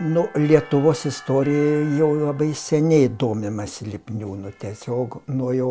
nu, 0.00 0.26
Lietuvos 0.34 1.04
istorija 1.04 1.98
jau 1.98 2.10
labai 2.18 2.52
seniai 2.54 3.08
domimasi 3.08 3.86
Lipniūnu, 3.90 4.52
tiesiog 4.60 5.20
nuo 5.32 5.52
jo 5.56 5.70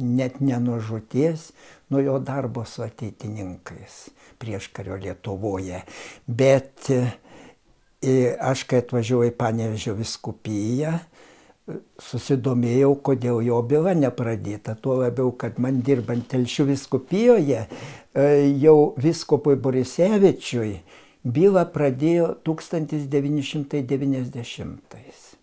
net 0.00 0.40
ne 0.40 0.58
nuo 0.60 0.80
žuties, 0.82 1.50
nuo 1.90 2.02
jo 2.02 2.18
darbo 2.18 2.64
su 2.66 2.82
ateitininkais 2.82 3.98
prieš 4.42 4.68
kario 4.74 4.96
Lietuvoje. 4.98 5.84
Bet 6.26 6.90
e, 6.90 7.04
aš, 8.40 8.64
kai 8.70 8.82
atvažiuoju 8.82 9.30
į 9.30 9.36
Panevežio 9.38 9.94
viskupiją, 9.98 10.96
susidomėjau, 12.02 12.90
kodėl 13.06 13.38
jo 13.46 13.62
byla 13.64 13.94
nepradėta. 13.96 14.74
Tuo 14.76 14.98
labiau, 15.00 15.30
kad 15.38 15.60
man 15.62 15.78
dirbant 15.86 16.26
Telšių 16.32 16.68
viskupijoje, 16.74 17.64
e, 17.64 18.28
jau 18.60 18.78
viskopui 19.00 19.56
Borisevičiui 19.56 20.74
bylą 21.24 21.64
pradėjo 21.72 22.36
1990-ais. 22.44 25.36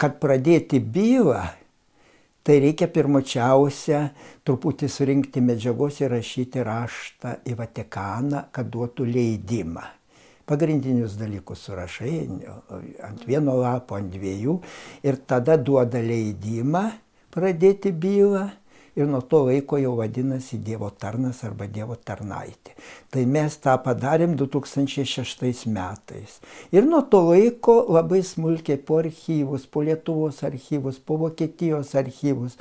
Kad 0.00 0.18
pradėti 0.20 0.80
bylą, 0.80 1.44
tai 2.46 2.60
reikia 2.62 2.86
pirmočiausia 2.92 4.10
truputį 4.46 4.88
surinkti 4.92 5.40
medžiagos 5.44 6.00
ir 6.02 6.10
rašyti 6.12 6.58
raštą 6.64 7.30
į 7.48 7.52
Vatikaną, 7.58 8.40
kad 8.52 8.66
duotų 8.72 9.04
leidimą. 9.08 9.84
Pagrindinius 10.46 11.16
dalykus 11.18 11.58
surašai 11.66 12.28
ant 13.02 13.26
vieno 13.26 13.54
lapo, 13.58 13.96
ant 13.98 14.10
dviejų 14.12 14.60
ir 15.02 15.16
tada 15.26 15.56
duoda 15.58 15.98
leidimą 15.98 16.90
pradėti 17.34 17.90
bylą 17.90 18.50
ir 18.96 19.06
nuo 19.06 19.20
to 19.20 19.42
laiko 19.46 19.76
jau 19.78 19.92
vadinasi 19.98 20.58
Dievo 20.64 20.88
tarnas 20.90 21.42
arba 21.44 21.66
Dievo 21.68 21.96
tarnaitė. 22.00 22.72
Tai 23.12 23.24
mes 23.28 23.56
tą 23.60 23.74
padarėm 23.84 24.36
2006 24.40 25.66
metais. 25.68 26.38
Ir 26.72 26.86
nuo 26.88 27.02
to 27.12 27.20
laiko 27.28 27.76
labai 27.92 28.22
smulkiai 28.24 28.80
po 28.80 29.00
archyvus, 29.02 29.66
po 29.68 29.84
Lietuvos 29.84 30.40
archyvus, 30.48 30.98
po 30.98 31.18
Vokietijos 31.20 31.92
archyvus, 31.98 32.56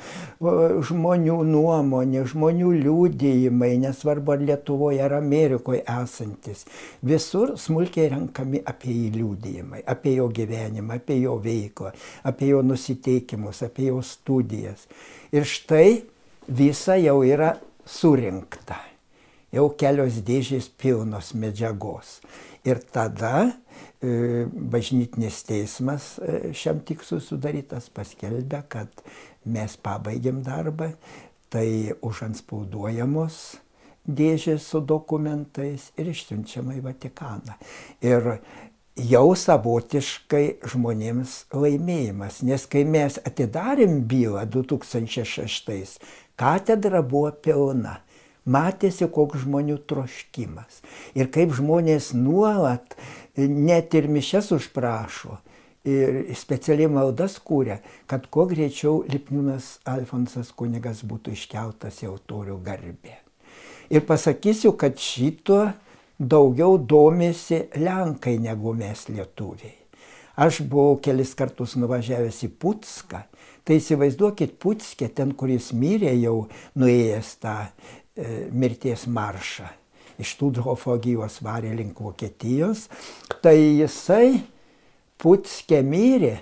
žmonių 0.89 1.37
nuomonė, 1.47 2.25
žmonių 2.31 2.73
liūdėjimai, 2.81 3.71
nesvarbu 3.85 4.35
ar 4.35 4.43
Lietuvoje 4.49 5.03
ar 5.05 5.15
Amerikoje 5.21 5.85
esantis, 5.95 6.65
visur 7.05 7.55
smulkiai 7.59 8.09
renkami 8.11 8.59
apie 8.67 8.91
jį 8.91 9.13
liūdėjimai, 9.15 9.85
apie 9.87 10.17
jo 10.17 10.27
gyvenimą, 10.35 10.99
apie 10.99 11.21
jo 11.21 11.37
veiklą, 11.39 11.93
apie 12.27 12.51
jo 12.51 12.59
nusiteikimus, 12.65 13.63
apie 13.63 13.87
jo 13.93 14.03
studijas. 14.03 14.83
Ir 15.35 15.47
štai 15.47 16.03
visa 16.47 16.97
jau 16.99 17.21
yra 17.25 17.55
surinkta. 17.85 18.79
Jau 19.55 19.69
kelios 19.79 20.19
dėžės 20.25 20.67
pilnos 20.81 21.31
medžiagos. 21.37 22.19
Ir 22.65 22.81
tada 22.91 23.45
e, 23.45 24.45
bažnytinis 24.49 25.43
teismas 25.47 26.15
e, 26.19 26.51
šiam 26.57 26.81
tikslui 26.85 27.21
sudarytas 27.23 27.87
paskelbė, 27.93 28.63
kad 28.67 29.05
mes 29.45 29.77
pabaigėm 29.77 30.41
darbą, 30.43 30.91
tai 31.53 31.93
užanspauduojamos 32.03 33.37
dėžės 34.05 34.65
su 34.69 34.81
dokumentais 34.85 35.91
ir 35.97 36.09
išsiunčiama 36.11 36.75
į 36.77 36.83
Vatikaną. 36.85 37.55
Ir 38.05 38.37
jau 38.95 39.27
savotiškai 39.35 40.45
žmonėms 40.71 41.37
laimėjimas, 41.53 42.41
nes 42.47 42.65
kai 42.71 42.85
mes 42.87 43.17
atidarėm 43.27 44.03
bylą 44.07 44.45
2006, 44.51 45.97
Katedra 46.39 47.01
buvo 47.01 47.31
pilna. 47.31 47.99
Matėsi, 48.45 49.07
koks 49.09 49.41
žmonių 49.41 49.79
troškimas. 49.89 50.83
Ir 51.17 51.31
kaip 51.33 51.55
žmonės 51.57 52.11
nuolat 52.13 52.93
net 53.35 53.95
ir 53.97 54.05
mišes 54.11 54.51
užprašo. 54.53 55.39
Ir 55.85 56.23
specialiai 56.37 56.89
maldas 56.89 57.37
kūrė, 57.45 57.79
kad 58.09 58.25
kuo 58.33 58.47
greičiau 58.49 59.03
Lipniūnas 59.09 59.83
Alfonsas 59.89 60.49
kunigas 60.57 61.03
būtų 61.05 61.33
iškeltas 61.37 62.01
į 62.01 62.09
autorių 62.09 62.57
garbę. 62.65 63.19
Ir 63.93 64.01
pasakysiu, 64.05 64.73
kad 64.81 64.97
šito 64.97 65.59
daugiau 66.17 66.79
domėsi 66.81 67.67
Lenkai 67.77 68.39
negu 68.41 68.73
mes 68.77 69.05
lietuviai. 69.09 69.75
Aš 70.35 70.63
buvau 70.67 70.97
kelis 70.99 71.31
kartus 71.37 71.77
nuvažiavęs 71.79 72.41
į 72.47 72.49
Putską 72.59 73.21
Tai 73.65 73.79
įsivaizduokit 73.79 74.59
Putskė, 74.61 75.09
ten, 75.09 75.31
kuris 75.33 75.71
mirė 75.73 76.13
jau 76.19 76.45
nuėjęs 76.77 77.31
tą 77.41 77.55
e, 77.65 78.45
mirties 78.53 79.07
maršą. 79.09 79.71
Iš 80.21 80.35
Tudhofo 80.39 80.95
gyvos 81.01 81.39
varė 81.43 81.73
link 81.75 81.97
Vokietijos. 81.99 82.85
Tai 83.41 83.55
jisai 83.57 84.43
Putskė 85.17 85.81
mirė, 85.81 86.35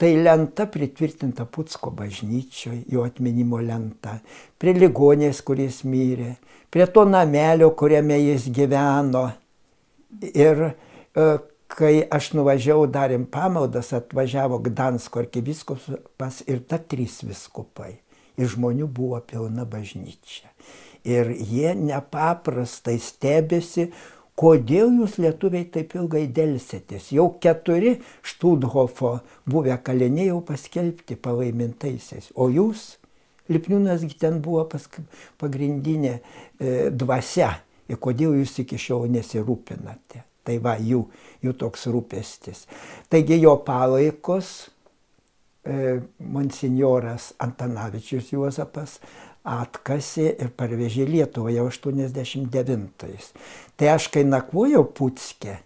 tai 0.00 0.14
lenta 0.24 0.64
pritvirtinta 0.70 1.44
Putsko 1.44 1.92
bažnyčioje, 1.94 2.86
jo 2.90 3.04
atminimo 3.04 3.60
lenta, 3.60 4.16
prie 4.58 4.72
ligonės, 4.78 5.44
kuris 5.44 5.82
mirė, 5.84 6.34
prie 6.72 6.88
to 6.90 7.04
namelio, 7.04 7.74
kuriame 7.76 8.16
jis 8.22 8.48
gyveno. 8.54 9.28
Ir 10.32 10.70
e, 10.70 10.72
kai 11.74 12.04
aš 12.12 12.32
nuvažiavau, 12.38 12.86
darėm 12.90 13.26
pamaldas, 13.30 13.92
atvažiavo 13.96 14.60
Gdansko 14.64 15.24
arkiviskupas 15.24 16.42
ir 16.46 16.62
ta 16.68 16.78
trys 16.78 17.22
viskupai. 17.26 17.96
Ir 18.38 18.50
žmonių 18.50 18.88
buvo 18.90 19.20
pilna 19.22 19.66
bažnyčia. 19.66 20.50
Ir 21.06 21.30
jie 21.34 21.74
nepaprastai 21.78 22.96
stebėsi, 23.02 23.90
kodėl 24.38 24.96
jūs 25.02 25.18
lietuviai 25.22 25.68
taip 25.70 25.94
ilgai 25.98 26.24
dėlsitės. 26.34 27.12
Jau 27.14 27.28
keturi 27.42 27.98
Študhofo 28.26 29.18
buvę 29.46 29.76
kaliniai 29.86 30.32
jau 30.32 30.40
paskelbti 30.46 31.18
palaimintaisiais. 31.20 32.32
O 32.34 32.48
jūs, 32.50 32.94
Lipniūnasgi 33.52 34.16
ten 34.16 34.38
buvo 34.40 34.64
pagrindinė 35.36 36.14
e, 36.16 36.90
dvasia. 36.90 37.50
Ir 37.92 37.98
kodėl 38.00 38.38
jūs 38.40 38.56
iki 38.62 38.78
šiol 38.80 39.10
nesirūpinate. 39.12 40.24
Tai 40.44 40.58
va 40.60 40.76
jų, 40.76 41.00
jų 41.44 41.54
toks 41.56 41.86
rūpestis. 41.88 42.66
Taigi 43.08 43.38
jo 43.40 43.54
palaikos 43.64 44.50
e, 45.64 46.00
monsinjoras 46.20 47.32
Antanavičius 47.40 48.32
Juozapas 48.34 48.98
atkasė 49.44 50.30
ir 50.40 50.50
parvežė 50.56 51.06
Lietuvą 51.08 51.52
jau 51.52 51.68
89-ais. 51.68 53.30
Tai 53.76 53.88
aš 53.92 54.08
kai 54.12 54.24
nakvojau 54.28 54.84
Putskė, 54.96 55.58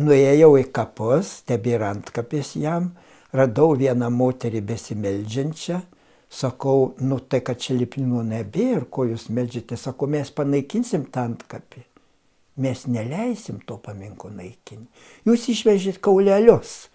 nuėjau 0.00 0.54
į 0.60 0.66
kapus, 0.72 1.38
tebėra 1.48 1.92
antkapis 1.92 2.54
jam, 2.60 2.92
radau 3.32 3.72
vieną 3.76 4.08
moterį 4.12 4.62
besimeldžiančią, 4.72 5.80
sakau, 6.32 6.92
nu 7.00 7.20
tai 7.20 7.42
kad 7.44 7.60
čia 7.60 7.76
lipnino 7.76 8.24
nebėra, 8.24 8.86
ko 8.88 9.08
jūs 9.08 9.28
meldžiate, 9.32 9.80
sakau, 9.80 10.08
mes 10.08 10.32
panaikinsim 10.32 11.08
tą 11.12 11.28
antkapį 11.28 11.86
mes 12.56 12.84
neleisim 12.86 13.60
to 13.66 13.78
paminklo 13.82 14.30
naikinti. 14.34 14.88
Jūs 15.28 15.48
išvežėt 15.54 16.00
kaulelius, 16.04 16.90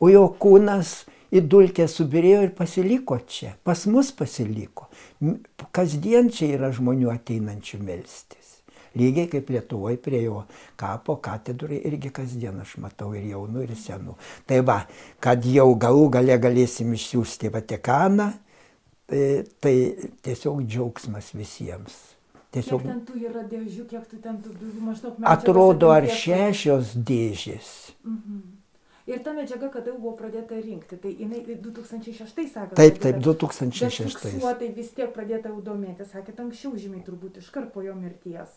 o 0.00 0.10
jo 0.10 0.24
kūnas 0.40 1.04
į 1.34 1.42
dulkę 1.44 1.86
subirėjo 1.90 2.42
ir 2.46 2.54
pasiliko 2.56 3.18
čia. 3.28 3.54
Pas 3.64 3.84
mus 3.90 4.10
pasiliko. 4.16 4.88
Kasdien 5.74 6.32
čia 6.32 6.54
yra 6.56 6.72
žmonių 6.74 7.12
ateinančių 7.12 7.82
melstis. 7.84 8.58
Lygiai 8.98 9.28
kaip 9.30 9.50
Lietuvoje 9.52 9.98
prie 10.02 10.22
jo 10.24 10.42
kapo 10.80 11.18
katedrai 11.22 11.82
irgi 11.86 12.10
kasdien 12.14 12.56
aš 12.62 12.78
matau 12.82 13.12
ir 13.14 13.28
jaunų, 13.30 13.66
ir 13.66 13.76
senų. 13.78 14.16
Tai 14.48 14.62
va, 14.66 14.78
kad 15.22 15.44
jau 15.46 15.68
galų 15.78 16.08
gale 16.16 16.38
galėsim 16.40 16.94
išsiųsti 16.96 17.52
Vatikaną, 17.54 18.32
tai, 19.06 19.24
tai 19.60 19.74
tiesiog 20.24 20.64
džiaugsmas 20.64 21.34
visiems. 21.36 22.17
Tiesiog... 22.54 22.84
Kiek 22.84 22.92
ten 22.92 23.00
tų 23.04 23.18
yra 23.28 23.42
dėžių, 23.48 23.82
kiek 23.90 24.06
tu 24.08 24.20
ten 24.24 24.38
tų 24.44 24.54
bylų 24.56 24.84
maždaug 24.86 25.18
medžiagos? 25.18 25.34
Atrodo, 25.34 25.90
ar 25.92 26.06
šešios 26.08 26.94
dėžės. 26.96 27.74
Mhm. 28.06 28.38
Ir 29.08 29.20
ta 29.24 29.32
medžiaga, 29.32 29.70
kada 29.72 29.94
buvo 29.96 30.12
pradėta 30.18 30.56
rinkti, 30.60 30.98
tai 31.00 31.14
jinai 31.16 31.38
2006 31.48 32.42
sakė. 32.52 32.74
Taip, 32.76 32.98
taip, 33.00 33.20
2006. 33.24 34.18
Fiksuotai 34.20 34.68
vis 34.76 34.90
tiek 34.96 35.14
pradėta 35.14 35.48
jau 35.48 35.62
domėtis, 35.64 36.10
sakėt, 36.12 36.36
anksčiau 36.44 36.74
žymiai 36.76 37.00
turbūt 37.06 37.40
iškart 37.40 37.72
po 37.72 37.84
jo 37.84 37.94
mirties. 37.96 38.52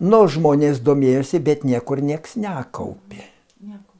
Nu, 0.00 0.24
žmonės 0.24 0.80
domėjosi, 0.84 1.40
bet 1.44 1.68
niekur 1.68 2.00
nieks 2.00 2.38
nekaupė. 2.40 3.28
Nieko. 3.60 3.93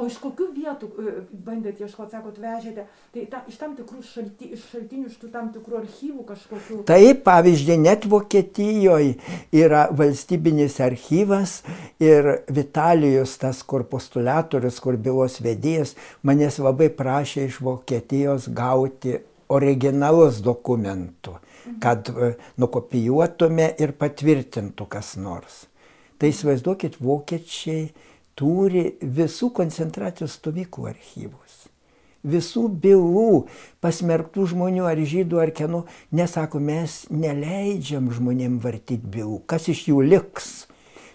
O 0.00 0.06
iš 0.08 0.16
kokių 0.22 0.46
vietų 0.56 0.88
e, 0.88 1.12
bandėt 1.44 1.80
ieškoti, 1.82 2.14
sakot, 2.14 2.38
vežėte? 2.40 2.86
Tai 3.12 3.24
ta, 3.28 3.42
iš 3.50 3.58
tam 3.60 3.74
tikrų 3.76 4.00
šalti, 4.06 4.48
iš 4.56 4.62
šaltinių, 4.72 5.10
iš 5.10 5.18
tų 5.20 5.28
tam 5.34 5.50
tikrų 5.52 5.80
archyvų 5.82 6.24
kažkokių? 6.30 6.78
Taip, 6.88 7.20
pavyzdžiui, 7.26 7.76
net 7.84 8.06
Vokietijoje 8.08 9.18
yra 9.60 9.82
valstybinis 9.92 10.78
archyvas 10.80 11.58
ir 12.00 12.30
Vitalijus, 12.48 13.36
tas 13.42 13.60
kur 13.60 13.84
postulatorius, 13.90 14.80
kur 14.80 14.96
bylos 14.96 15.36
vedėjas, 15.44 15.92
manęs 16.24 16.60
labai 16.64 16.88
prašė 16.96 17.50
iš 17.50 17.60
Vokietijos 17.66 18.48
gauti 18.56 19.18
originalus 19.52 20.40
dokumentų, 20.46 21.36
kad 21.82 22.08
e, 22.08 22.34
nukopijuotume 22.62 23.74
ir 23.82 23.92
patvirtintų 24.00 24.88
kas 24.96 25.18
nors. 25.20 25.66
Tai 26.20 26.32
įsivaizduokit, 26.32 26.98
vokiečiai 27.00 27.90
turi 28.40 28.94
visų 29.02 29.50
koncentracijos 29.56 30.38
stovyklų 30.40 30.88
archyvus. 30.94 31.66
Visų 32.20 32.66
bylų 32.82 33.46
pasmerktų 33.80 34.44
žmonių 34.50 34.84
ar 34.90 35.00
žydų 35.12 35.40
ar 35.40 35.52
kieno, 35.56 35.84
nesako, 36.12 36.60
mes 36.60 37.06
neleidžiam 37.08 38.10
žmonėm 38.12 38.58
vartyti 38.60 39.08
bylų, 39.14 39.40
kas 39.48 39.70
iš 39.72 39.86
jų 39.88 40.02
liks. 40.04 40.50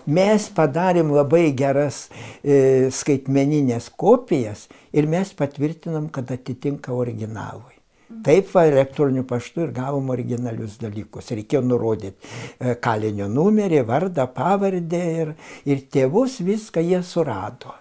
Mes 0.06 0.50
padarėm 0.54 1.10
labai 1.14 1.48
geras 1.58 2.08
e, 2.42 2.90
skaitmeninės 2.94 3.90
kopijas 3.90 4.68
ir 4.94 5.10
mes 5.10 5.34
patvirtinam, 5.38 6.12
kad 6.14 6.30
atitinka 6.34 6.94
originalui. 6.94 7.75
Taip, 8.06 8.52
va, 8.54 8.66
elektroniniu 8.70 9.24
paštu 9.26 9.64
ir 9.66 9.72
gavom 9.74 10.12
originalius 10.14 10.78
dalykus. 10.82 11.32
Reikėjo 11.34 11.64
nurodyti 11.66 12.14
e, 12.14 12.76
kalinio 12.82 13.26
numerį, 13.32 13.82
vardą, 13.88 14.28
pavardę 14.30 15.02
ir, 15.24 15.34
ir 15.66 15.82
tėvus 15.90 16.38
viską 16.46 16.84
jie 16.86 17.02
surado. 17.06 17.74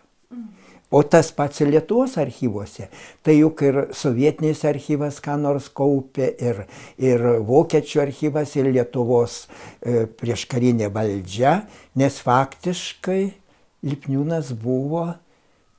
O 0.95 1.03
tas 1.03 1.33
pats 1.35 1.61
Lietuvos 1.67 2.15
archyvuose, 2.23 2.87
tai 3.27 3.35
juk 3.41 3.65
ir 3.67 3.79
sovietinis 3.99 4.63
archyvas 4.69 5.19
ką 5.25 5.35
nors 5.43 5.67
kaupė, 5.75 6.29
ir, 6.39 6.61
ir 7.03 7.25
vokiečių 7.45 8.05
archyvas, 8.05 8.55
ir 8.57 8.71
Lietuvos 8.71 9.41
e, 9.45 10.07
prieškarinė 10.07 10.93
valdžia, 10.95 11.65
nes 11.99 12.21
faktiškai 12.23 13.23
Lipniūnas 13.85 14.55
buvo 14.57 15.11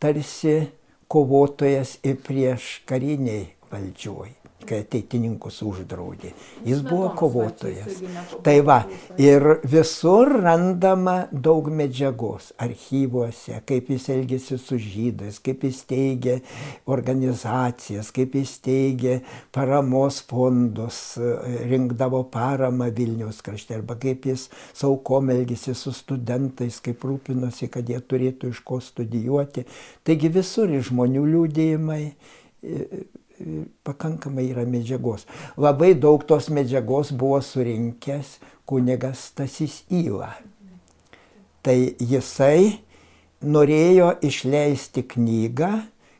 tarsi 0.03 0.67
kovotojas 1.09 1.95
ir 2.05 2.19
prieš 2.21 2.83
kariniai 2.85 3.54
valdžioj 3.75 4.33
kai 4.65 4.81
ateitininkus 4.83 5.59
uždraudė. 5.65 6.31
Jis 6.65 6.81
buvo 6.85 7.11
kovotojas. 7.17 7.99
Tai 8.45 8.55
va, 8.65 8.77
ir 9.21 9.59
visur 9.67 10.31
randama 10.41 11.15
daug 11.31 11.67
medžiagos 11.73 12.51
archyvuose, 12.61 13.59
kaip 13.67 13.91
jis 13.93 14.07
elgėsi 14.15 14.59
su 14.61 14.79
žydais, 14.81 15.39
kaip 15.45 15.65
jis 15.67 15.81
teigė 15.89 16.37
organizacijas, 16.91 18.11
kaip 18.15 18.37
jis 18.39 18.55
teigė 18.65 19.19
paramos 19.55 20.21
fondus, 20.29 21.01
rinkdavo 21.69 22.23
paramą 22.33 22.89
Vilniaus 22.95 23.43
krašte, 23.45 23.77
arba 23.79 23.99
kaip 24.01 24.25
jis 24.31 24.47
saukom 24.73 25.29
elgėsi 25.35 25.75
su 25.77 25.93
studentais, 25.95 26.81
kaip 26.85 27.05
rūpinosi, 27.05 27.69
kad 27.73 27.89
jie 27.89 28.01
turėtų 28.01 28.53
iš 28.55 28.63
ko 28.65 28.81
studijuoti. 28.83 29.67
Taigi 30.05 30.31
visur 30.33 30.73
žmonių 30.89 31.27
liūdėjimai 31.35 32.01
pakankamai 33.83 34.49
yra 34.51 34.65
medžiagos. 34.67 35.25
Labai 35.57 35.93
daug 35.93 36.23
tos 36.27 36.49
medžiagos 36.53 37.11
buvo 37.15 37.41
surinkęs 37.43 38.37
kunigas 38.65 39.29
Stasys 39.31 39.83
Įla. 39.91 40.31
Tai 41.65 41.77
jisai 41.99 42.79
norėjo 43.45 44.13
išleisti 44.25 45.05
knygą, 45.15 45.71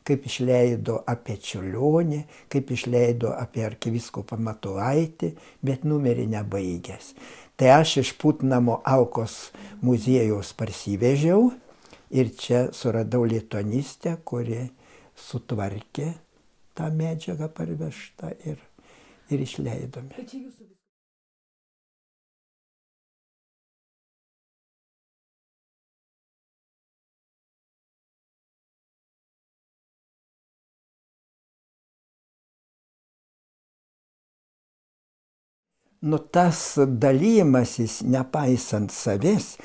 kaip 0.05 0.25
išleido 0.29 0.99
apie 1.09 1.37
Čiulionį, 1.41 2.21
kaip 2.51 2.69
išleido 2.75 3.31
apie 3.33 3.65
arkiviskopą 3.65 4.37
Matulaitį, 4.37 5.31
bet 5.65 5.85
numerį 5.87 6.27
nebaigęs. 6.35 7.13
Tai 7.57 7.71
aš 7.79 7.97
iš 8.03 8.11
Putnamo 8.19 8.81
Alkos 8.85 9.49
muziejaus 9.81 10.51
parsivežiau 10.57 11.49
ir 12.11 12.29
čia 12.37 12.67
suradau 12.75 13.23
lietonistę, 13.25 14.17
kuri 14.27 14.67
sutvarkė 15.15 16.11
tą 16.75 16.91
medžiagą 16.93 17.49
parvežtą 17.55 18.31
ir, 18.45 18.59
ir 19.31 19.45
išleidome. 19.47 20.25
Nu 36.05 36.17
tas 36.19 36.75
dalymasis, 36.77 38.03
nepaisant 38.05 38.91
savęs, 38.93 39.55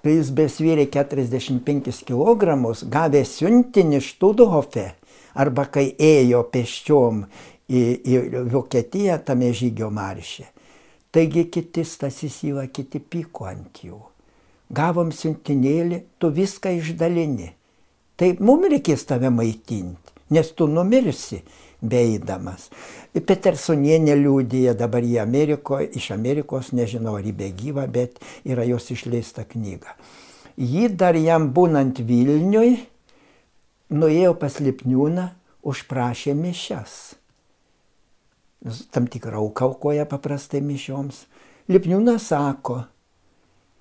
kai 0.00 0.14
jis 0.14 0.30
besvyrė 0.32 0.86
45 0.94 1.90
kg, 2.08 2.54
gavė 2.94 3.20
siuntinį 3.28 4.00
Študhofe, 4.06 4.86
arba 5.34 5.66
kai 5.70 5.90
ėjo 5.94 6.42
pėsčiom 6.52 7.24
į, 7.70 7.82
į 8.02 8.16
Vokietiją 8.52 9.20
tame 9.24 9.52
žygio 9.56 9.90
maršė. 9.94 10.48
Taigi 11.10 11.48
kiti 11.50 11.82
Stasys 11.84 12.36
Įla, 12.46 12.68
kiti 12.70 13.00
pyko 13.02 13.48
ant 13.50 13.82
jų. 13.82 13.98
Gavom 14.70 15.10
siuntinėlį, 15.10 16.04
tu 16.22 16.30
viską 16.30 16.76
išdalini. 16.78 17.50
Tai 18.14 18.28
mums 18.38 18.70
reikės 18.70 19.02
tave 19.08 19.30
maitinti, 19.34 20.14
nes 20.30 20.52
tu 20.54 20.68
numirsi 20.70 21.40
beeidamas. 21.82 22.68
Petersonienė 23.14 24.14
liūdėja 24.20 24.76
dabar 24.78 25.02
į 25.02 25.16
Amerikoje, 25.24 25.88
iš 25.98 26.10
Amerikos, 26.14 26.70
nežinau 26.76 27.16
ar 27.18 27.26
į 27.26 27.34
begyvą, 27.40 27.88
bet 27.90 28.20
yra 28.46 28.66
jos 28.68 28.90
išleista 28.94 29.46
knyga. 29.48 29.96
Ji 30.60 30.90
dar 30.92 31.16
jam 31.16 31.48
būnant 31.56 32.02
Vilniui, 32.04 32.76
nuėjo 33.90 34.34
pas 34.38 34.60
Lipniūną, 34.62 35.28
užprašė 35.66 36.34
mišes. 36.38 36.96
Tam 38.92 39.08
tikrą 39.08 39.40
auką 39.40 39.70
aukoja 39.70 40.06
paprastai 40.08 40.60
mišioms. 40.64 41.24
Lipniūnas 41.70 42.28
sako, 42.32 42.82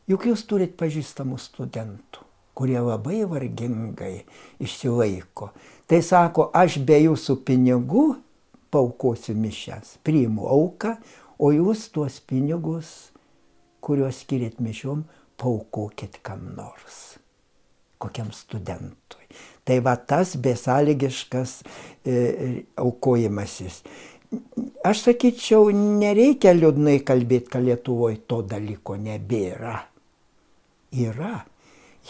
juk 0.10 0.28
jūs 0.30 0.46
turit 0.48 0.76
pažįstamų 0.80 1.40
studentų, 1.42 2.24
kurie 2.56 2.80
labai 2.80 3.24
vargingai 3.28 4.24
išsilaiko. 4.62 5.52
Tai 5.90 6.02
sako, 6.06 6.50
aš 6.54 6.80
be 6.86 7.00
jūsų 7.08 7.40
pinigų 7.48 8.06
paukosiu 8.70 9.34
mišes, 9.36 9.98
priimu 10.06 10.46
auką, 10.48 10.96
o 11.40 11.52
jūs 11.56 11.88
tuos 11.94 12.20
pinigus, 12.22 13.10
kuriuos 13.82 14.22
skiriat 14.24 14.60
mišiom, 14.62 15.06
paukokit 15.40 16.20
kam 16.22 16.52
nors, 16.58 17.18
kokiam 18.02 18.32
studentui. 18.36 19.28
Tai 19.68 19.78
va 19.86 19.96
tas 19.98 20.34
besąlygiškas 20.40 21.60
e, 21.60 22.16
aukojimasis. 22.80 23.84
Aš 24.86 25.06
sakyčiau, 25.08 25.70
nereikia 25.74 26.54
liūdnai 26.54 27.00
kalbėti, 27.06 27.50
kad 27.54 27.66
Lietuvoje 27.66 28.22
to 28.30 28.44
dalyko 28.46 28.98
nebėra. 29.02 29.78
Yra 30.94 31.36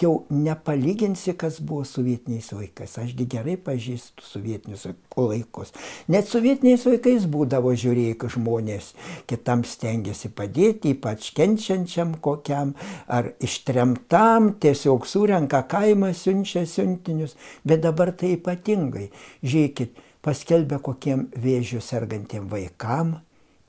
jau 0.03 0.25
nepalyginsi, 0.29 1.33
kas 1.39 1.59
buvo 1.63 1.83
sovietiniais 1.87 2.49
laikais. 2.55 2.95
Ašgi 3.01 3.25
gerai 3.29 3.55
pažįstu 3.61 4.25
sovietinius 4.25 4.85
laikus. 5.15 5.73
Net 6.11 6.29
sovietiniais 6.29 6.85
laikais 6.87 7.27
būdavo 7.31 7.73
žiūrėjai, 7.77 8.17
kad 8.21 8.33
žmonės 8.35 8.91
kitam 9.29 9.65
stengiasi 9.67 10.31
padėti, 10.35 10.93
ypač 10.95 11.31
kenčiančiam 11.37 12.15
kokiam 12.23 12.75
ar 13.07 13.33
ištremtam, 13.43 14.53
tiesiog 14.61 15.07
surenka 15.09 15.63
kaimą, 15.71 16.13
siunčia 16.13 16.65
siuntinius. 16.69 17.35
Bet 17.63 17.83
dabar 17.85 18.13
tai 18.15 18.35
ypatingai. 18.37 19.09
Žiūrėkit, 19.43 19.99
paskelbė 20.25 20.79
kokiem 20.85 21.27
vėžių 21.39 21.83
sergantiem 21.83 22.47
vaikam 22.51 23.17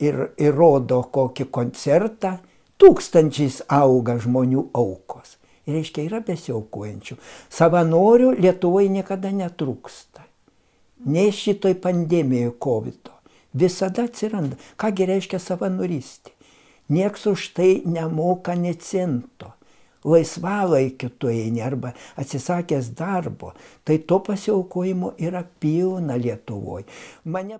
ir 0.01 0.31
įrodo 0.41 1.03
kokį 1.13 1.51
koncertą, 1.53 2.39
tūkstančiais 2.81 3.61
auga 3.69 4.17
žmonių 4.21 4.71
aukos 4.73 5.37
reiškia 5.67 6.05
yra 6.09 6.19
besiaukojančių. 6.25 7.17
Savanorių 7.49 8.35
Lietuvoje 8.39 8.89
niekada 8.89 9.31
netrūksta. 9.31 10.25
Nei 11.05 11.31
šitoj 11.31 11.79
pandemijoje 11.81 12.53
COVID. 12.59 13.09
-o. 13.09 13.21
Visada 13.53 14.03
atsiranda. 14.03 14.55
Kągi 14.77 15.05
reiškia 15.05 15.39
savanorystė? 15.39 16.31
Niekas 16.89 17.25
už 17.27 17.47
tai 17.55 17.81
nemoka 17.85 18.55
necento. 18.55 19.53
Laisvalaikiu 20.03 21.09
tu 21.09 21.27
eini 21.27 21.61
arba 21.61 21.93
atsisakęs 22.17 22.93
darbo. 22.97 23.53
Tai 23.83 23.97
to 23.97 24.19
pasiaukojimo 24.19 25.13
yra 25.19 25.43
pilna 25.59 26.17
Lietuvoje. 26.17 26.85
Mane 27.23 27.59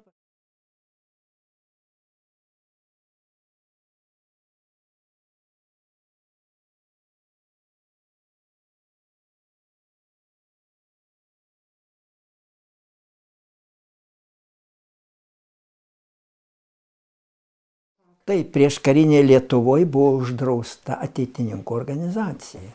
Taip, 18.31 18.53
prieš 18.55 18.77
karinė 18.79 19.25
Lietuvoje 19.25 19.83
buvo 19.91 20.21
uždrausta 20.21 20.95
ateitininkų 21.03 21.75
organizacija. 21.75 22.69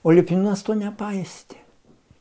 O 0.00 0.14
Liupinas 0.14 0.62
to 0.64 0.72
nepaistė. 0.72 1.58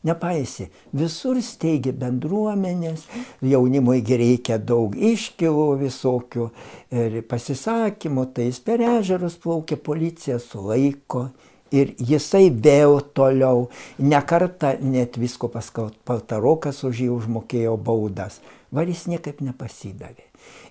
Nepaisė. 0.04 0.68
Visur 0.92 1.40
steigė 1.40 1.96
bendruomenės, 1.96 3.08
jaunimui 3.40 4.04
reikia 4.04 4.60
daug 4.60 4.92
iškilų 4.92 5.70
visokių 5.86 6.50
ir 6.92 7.22
pasisakymų, 7.32 8.28
tai 8.36 8.52
jis 8.52 8.60
per 8.68 8.84
ežerus 8.84 9.40
plaukė, 9.40 9.80
policija 9.80 10.36
sulaiko 10.44 11.30
Ir 11.74 11.96
jisai 11.98 12.52
vėl 12.54 13.00
toliau, 13.18 13.70
nekarta 13.98 14.76
net 14.80 15.18
visko 15.18 15.50
paskau 15.50 15.90
Paltarokas 16.06 16.84
už 16.86 17.02
jį 17.04 17.10
užmokėjo 17.16 17.74
baudas, 17.82 18.38
var 18.70 18.86
jis 18.86 19.08
niekaip 19.10 19.42
nepasidavė. 19.42 20.28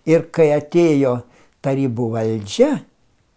Ir 0.07 0.29
kai 0.31 0.53
atėjo 0.55 1.19
tarybų 1.65 2.11
valdžia, 2.15 2.75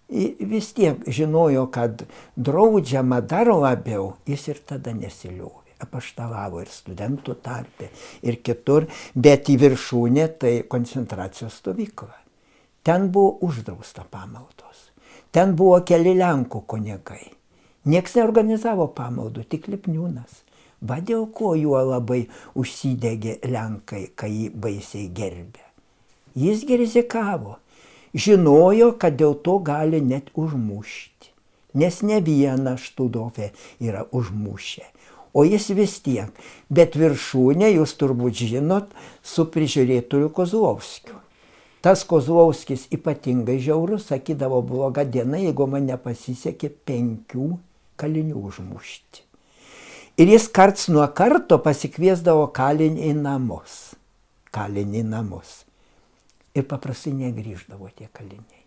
vis 0.10 0.72
tiek 0.74 1.04
žinojo, 1.08 1.68
kad 1.72 2.04
draudžiama 2.36 3.22
dar 3.22 3.52
labiau, 3.52 4.16
jis 4.28 4.48
ir 4.54 4.62
tada 4.66 4.94
nesiliovė. 4.96 5.64
Apaštalavo 5.78 6.64
ir 6.64 6.72
studentų 6.74 7.36
tarpe, 7.46 7.92
ir 8.26 8.40
kitur, 8.42 8.88
bet 9.14 9.52
į 9.54 9.60
viršūnę 9.62 10.26
tai 10.42 10.54
koncentracijos 10.66 11.60
stovykla. 11.62 12.16
Ten 12.82 13.12
buvo 13.14 13.36
uždrausta 13.46 14.08
pamaldos. 14.10 14.88
Ten 15.30 15.54
buvo 15.60 15.78
keli 15.86 16.16
Lenkų 16.18 16.64
kunigai. 16.66 17.28
Niekas 17.86 18.16
neorganizavo 18.18 18.88
pamaldų, 18.96 19.44
tik 19.52 19.68
Lipniūnas. 19.70 20.42
Va 20.82 20.98
dėl 21.02 21.28
ko 21.34 21.54
juo 21.58 21.78
labai 21.84 22.24
užsidegė 22.58 23.38
Lenkai, 23.46 24.08
kai 24.16 24.32
jį 24.34 24.50
baisiai 24.58 25.12
gerbė. 25.14 25.62
Jis 26.38 26.66
rizikavo 26.70 27.58
žinojo, 28.18 28.94
kad 29.00 29.18
dėl 29.20 29.38
to 29.46 29.60
gali 29.64 30.02
net 30.02 30.32
užmušti. 30.36 31.32
Nes 31.78 32.02
ne 32.02 32.20
vieną 32.24 32.78
študovę 32.82 33.52
yra 33.84 34.08
užmušę. 34.12 34.86
O 35.38 35.44
jis 35.46 35.70
vis 35.78 36.00
tiek. 36.02 36.32
Bet 36.74 36.98
viršūnė, 36.98 37.70
jūs 37.76 37.94
turbūt 38.00 38.40
žinot, 38.40 38.90
su 39.22 39.46
prižiūrėtoju 39.46 40.32
Kozlovskiu. 40.34 41.20
Tas 41.86 42.02
Kozlovskis 42.10 42.88
ypatingai 42.96 43.60
žiaurus, 43.62 44.08
sakydavo 44.10 44.64
bloga 44.66 45.06
diena, 45.06 45.38
jeigu 45.38 45.68
man 45.70 45.86
nepasisekė 45.92 46.72
penkių 46.90 47.52
kalinių 48.02 48.42
užmušti. 48.50 49.22
Ir 50.18 50.34
jis 50.34 50.50
karts 50.50 50.90
nuo 50.90 51.06
karto 51.14 51.62
pasikviesdavo 51.62 52.50
kalinį 52.50 53.12
į 53.12 53.16
namus. 53.22 53.78
Kalinį 54.50 55.04
į 55.04 55.08
namus 55.12 55.67
ir 56.58 56.66
paprastai 56.70 57.14
negrįždavo 57.18 57.90
tie 57.96 58.10
kaliniai. 58.14 58.66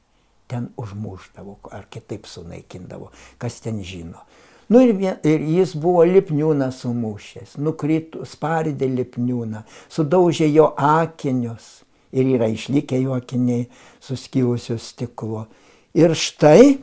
Ten 0.50 0.70
užmuždavo 0.80 1.58
ar 1.70 1.86
kitaip 1.90 2.26
sunaikindavo, 2.26 3.10
kas 3.38 3.60
ten 3.62 3.82
žino. 3.86 4.24
Nu 4.70 4.80
ir, 4.86 4.94
ir 5.26 5.42
jis 5.50 5.74
buvo 5.78 6.04
lipniūną 6.06 6.70
sumušęs, 6.74 7.56
nukrito, 7.58 8.22
spardė 8.26 8.86
lipniūną, 8.86 9.64
sudaužė 9.90 10.46
jo 10.50 10.68
akinius 10.78 11.80
ir 12.14 12.28
yra 12.36 12.46
išlikę 12.50 13.00
jo 13.02 13.16
akiniai 13.18 13.66
suskilusios 14.02 14.92
stiklo. 14.92 15.48
Ir 15.94 16.14
štai 16.14 16.78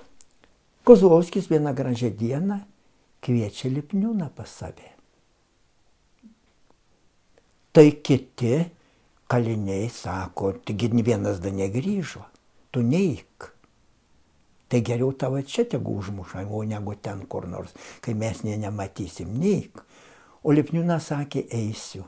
Kozlovskis 0.88 1.50
vieną 1.52 1.74
gražią 1.76 2.14
dieną 2.16 2.62
kviečia 3.20 3.68
lipniūną 3.72 4.30
pas 4.36 4.48
save. 4.48 4.94
Tai 7.76 7.88
kiti 8.04 8.62
kaliniai 9.28 9.90
sako, 9.90 10.54
taigi 10.66 10.90
vienas 11.04 11.42
da 11.44 11.52
negrįžo, 11.52 12.24
tu 12.72 12.82
neik. 12.82 13.52
Tai 14.68 14.82
geriau 14.84 15.14
tavo 15.16 15.40
čia 15.42 15.64
tegu 15.64 15.96
užmuša, 16.02 16.44
o 16.52 16.64
negu 16.68 16.96
ten 17.02 17.24
kur 17.26 17.48
nors, 17.48 17.72
kai 18.04 18.14
mes 18.14 18.44
ne 18.44 18.58
nematysim, 18.60 19.32
neik. 19.40 19.80
O 20.44 20.52
Lipniūnas 20.52 21.08
sakė, 21.12 21.46
eisiu. 21.56 22.04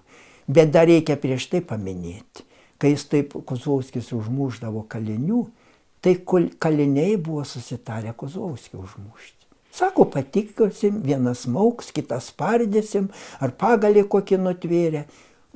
Bet 0.48 0.72
dar 0.74 0.88
reikia 0.90 1.16
prieš 1.20 1.48
tai 1.52 1.62
paminėti, 1.64 2.44
kai 2.82 2.94
jis 2.96 3.06
taip 3.12 3.36
Kozlovskis 3.48 4.12
užmuždavo 4.16 4.86
kalinių, 4.92 5.44
tai 6.04 6.16
kaliniai 6.20 7.16
buvo 7.16 7.44
susitarę 7.48 8.16
Kozlovskį 8.18 8.80
užmušti. 8.80 9.40
Sako, 9.72 10.08
patikiosim, 10.10 11.04
vienas 11.06 11.46
mauks, 11.48 11.92
kitas 11.94 12.32
pardėsim, 12.36 13.12
ar 13.40 13.54
pagalį 13.56 14.08
kokį 14.10 14.40
nutvėrė. 14.42 15.06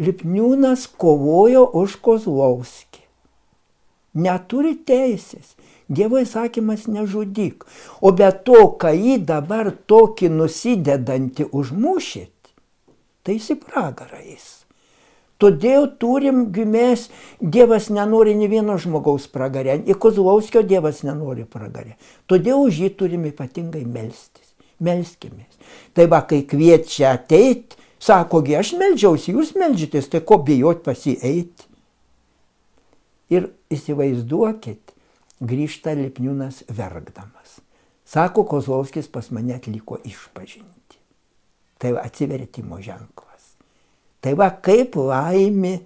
Lipniūnas 0.02 0.88
kovojo 0.98 1.68
už 1.78 2.00
Kozlovskį. 2.02 3.04
Neturi 4.14 4.74
teisės. 4.86 5.54
Dievo 5.90 6.18
įsakymas 6.22 6.88
nežudyk. 6.90 7.66
O 8.02 8.14
be 8.16 8.30
to, 8.46 8.66
kai 8.82 8.96
jį 8.98 9.20
dabar 9.28 9.70
tokį 9.86 10.32
nusidedantį 10.34 11.50
užmušit, 11.52 12.34
tai 13.22 13.38
jis 13.38 13.52
į 13.54 13.60
pragarą 13.68 14.22
eis. 14.24 14.64
Todėl 15.42 15.90
turim 16.00 16.48
gimės, 16.56 17.10
Dievas 17.42 17.90
nenori 17.92 18.34
ne 18.38 18.48
vieno 18.48 18.78
žmogaus 18.80 19.28
pragarę, 19.28 19.82
į 19.84 19.98
Kozlovskio 20.00 20.64
Dievas 20.64 21.04
nenori 21.04 21.44
pragarę. 21.44 21.98
Todėl 22.32 22.64
už 22.64 22.80
jį 22.86 22.94
turim 22.98 23.28
ypatingai 23.30 23.84
melstis. 23.84 24.54
Melskimės. 24.84 25.60
Tai 25.94 26.08
va, 26.12 26.24
kai 26.28 26.42
kviečia 26.48 27.14
ateiti, 27.18 27.78
Sakogi, 28.04 28.58
aš 28.60 28.74
melžiausi, 28.76 29.32
jūs 29.32 29.54
melžitės, 29.56 30.10
tai 30.12 30.20
ko 30.28 30.42
bijot 30.44 30.82
pasieiti. 30.84 31.70
Ir 33.32 33.48
įsivaizduokit, 33.72 34.92
grįžta 35.40 35.94
Lipniūnas 35.96 36.66
verkdamas. 36.68 37.62
Sako, 38.04 38.44
Kozlovskis 38.46 39.08
pas 39.08 39.30
mane 39.32 39.56
atliko 39.56 39.98
išpažinti. 40.04 41.00
Tai 41.80 41.96
va 41.96 42.04
atsivertimo 42.06 42.82
ženklas. 42.84 43.54
Tai 44.24 44.36
va 44.40 44.50
kaip 44.52 44.98
laimi 45.00 45.78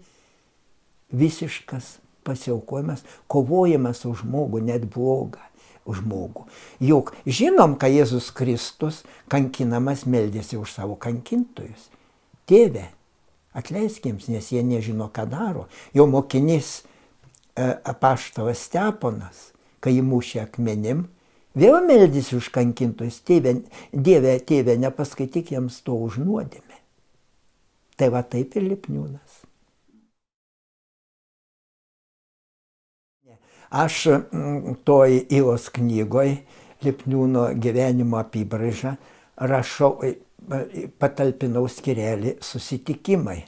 visiškas 1.13 1.97
pasiaukojimas, 2.27 3.05
kovojimas 3.31 4.03
už 4.09 4.25
žmogų, 4.25 4.63
net 4.65 4.89
blogą 4.91 5.45
žmogų. 5.87 6.47
Juk 6.83 7.13
žinom, 7.23 7.77
kad 7.79 7.93
Jėzus 7.93 8.33
Kristus 8.35 9.03
kankinamas 9.31 10.03
meldėsi 10.09 10.59
už 10.59 10.73
savo 10.75 10.97
kankintojus. 10.99 11.87
Tėve, 12.47 12.85
atleiskiems, 13.57 14.29
nes 14.31 14.51
jie 14.53 14.63
nežino, 14.63 15.09
ką 15.13 15.25
daro. 15.29 15.65
Jo 15.95 16.07
mokinys 16.07 16.79
e, 16.79 16.83
apaštalas 17.65 18.61
Steponas, 18.69 19.49
kai 19.83 19.97
jį 19.97 20.05
mušė 20.07 20.43
akmenim, 20.45 21.07
vėl 21.57 21.81
meldys 21.85 22.31
už 22.37 22.51
kankintojus, 22.55 23.19
tėve, 23.27 23.57
Dieve, 23.91 24.37
tėve, 24.39 24.77
nepaskaityk 24.79 25.51
jiems 25.55 25.81
to 25.83 25.97
už 26.07 26.21
nuodėmę. 26.23 26.79
Tai 27.97 28.11
va 28.13 28.21
taip 28.23 28.55
ir 28.55 28.67
lipniūnas. 28.69 29.43
Aš 33.67 34.05
mm, 34.07 34.77
toj 34.87 35.25
Ilos 35.33 35.67
knygoj 35.75 36.37
Lipniūno 36.85 37.49
gyvenimo 37.57 38.19
apibraižą 38.21 38.93
rašau, 39.49 39.97
patalpinau 40.99 41.67
skirelį 41.69 42.37
susitikimai. 42.43 43.43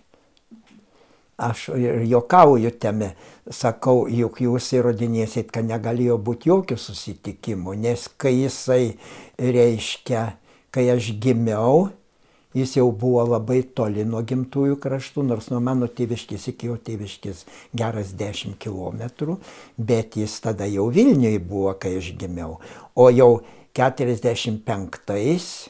Aš 1.40 1.70
ir 1.80 2.02
jokauju 2.04 2.74
tame, 2.84 3.14
sakau, 3.48 4.10
juk 4.12 4.42
jūs 4.44 4.74
įrodinėsit, 4.76 5.54
kad 5.56 5.64
negalėjo 5.64 6.18
būti 6.20 6.50
jokių 6.52 6.76
susitikimų, 6.76 7.78
nes 7.80 8.10
kai 8.20 8.34
jisai 8.42 8.98
reiškia, 9.40 10.26
kai 10.76 10.90
aš 10.92 11.14
gimiau, 11.24 11.88
jis 12.52 12.76
jau 12.76 12.90
buvo 12.92 13.24
labai 13.24 13.62
toli 13.64 14.04
nuo 14.04 14.20
gimtųjų 14.20 14.76
kraštų, 14.84 15.24
nors 15.32 15.48
nuo 15.54 15.64
mano 15.64 15.88
tėviškės 15.88 16.50
iki 16.52 16.68
jo 16.74 16.76
tėviškės 16.76 17.46
geras 17.78 18.12
10 18.20 18.60
km, 18.60 19.40
bet 19.78 20.20
jis 20.20 20.40
tada 20.44 20.68
jau 20.68 20.90
Vilniui 20.92 21.40
buvo, 21.40 21.72
kai 21.80 21.96
aš 22.02 22.12
gimiau. 22.20 22.60
O 23.00 23.08
jau 23.16 23.46
45-ais 23.80 25.70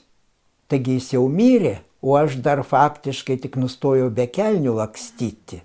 Taigi 0.69 0.99
jis 0.99 1.13
jau 1.15 1.25
mirė, 1.31 1.79
o 2.01 2.15
aš 2.19 2.37
dar 2.45 2.61
faktiškai 2.63 3.39
tik 3.43 3.57
nustojau 3.59 4.09
be 4.13 4.27
kelnių 4.29 4.77
lakstyti. 4.77 5.63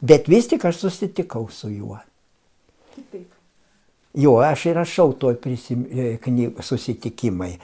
Bet 0.00 0.28
vis 0.30 0.48
tik 0.50 0.64
aš 0.68 0.82
susitikau 0.84 1.48
su 1.52 1.70
juo. 1.70 1.98
Kitaip. 2.94 3.28
Jo, 4.18 4.38
aš 4.42 4.66
ir 4.70 4.78
rašau 4.80 5.12
toj 5.20 5.36
prisim, 5.42 5.84
e, 5.90 6.16
knyg, 6.22 6.62
susitikimai. 6.64 7.58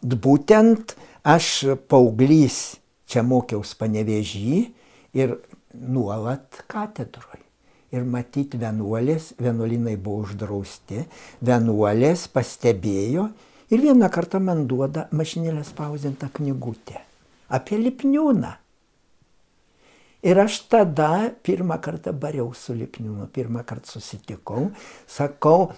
Būtent 0.00 0.94
aš 1.26 1.76
paauglys 1.90 2.78
čia 3.10 3.24
mokiausi 3.26 3.76
panevežį 3.76 4.60
ir 5.18 5.36
nuolat 5.74 6.62
katedroje. 6.70 7.42
Ir 7.90 8.06
matyti 8.06 8.58
vienuolės, 8.60 9.32
vienuolinai 9.42 9.96
buvo 9.98 10.22
uždrausti, 10.28 11.02
vienuolės 11.42 12.28
pastebėjo 12.30 13.26
Ir 13.70 13.82
vieną 13.84 14.08
kartą 14.10 14.40
man 14.42 14.64
duoda 14.66 15.06
mašinėlę 15.14 15.62
spausdintą 15.64 16.28
knygutę 16.34 16.98
apie 17.50 17.78
Lipniūną. 17.78 18.50
Ir 20.22 20.40
aš 20.42 20.58
tada 20.68 21.30
pirmą 21.46 21.78
kartą 21.80 22.12
bariau 22.12 22.50
su 22.54 22.74
Lipniūnu, 22.76 23.28
pirmą 23.32 23.62
kartą 23.64 23.94
susitikau, 23.94 24.68
sakau, 25.08 25.70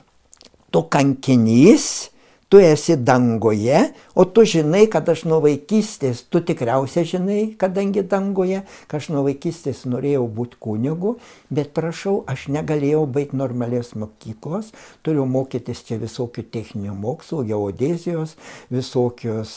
tu 0.73 0.83
kankinys, 0.91 2.11
tu 2.53 2.59
esi 2.61 2.97
dangoje, 3.01 3.79
o 4.15 4.27
tu 4.29 4.43
žinai, 4.45 4.83
kad 4.93 5.07
aš 5.09 5.23
nuo 5.25 5.39
vaikystės, 5.41 6.19
tu 6.29 6.43
tikriausiai 6.45 7.09
žinai, 7.09 7.39
kadangi 7.57 8.03
dangoje, 8.05 8.59
kad 8.91 8.99
aš 9.01 9.09
nuo 9.15 9.23
vaikystės 9.25 9.87
norėjau 9.89 10.27
būti 10.37 10.61
kunigu, 10.61 11.15
bet 11.49 11.73
prašau, 11.73 12.19
aš 12.29 12.51
negalėjau 12.53 13.07
baigti 13.17 13.41
normalios 13.41 13.95
mokyklos, 13.97 14.69
turiu 15.01 15.25
mokytis 15.25 15.81
čia 15.89 15.97
visokių 16.05 16.45
techninių 16.53 17.01
mokslų, 17.01 17.47
geodezijos, 17.55 18.37
visokios, 18.69 19.57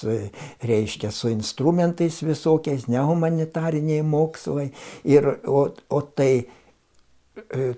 reiškia, 0.64 1.12
su 1.12 1.36
instrumentais 1.36 2.24
visokiais, 2.24 2.88
nehumanitariniai 2.88 4.08
mokslai. 4.08 4.70
Ir, 5.04 5.34
o, 5.44 5.68
o 5.92 6.06
tai 6.16 6.46
E, 6.46 6.64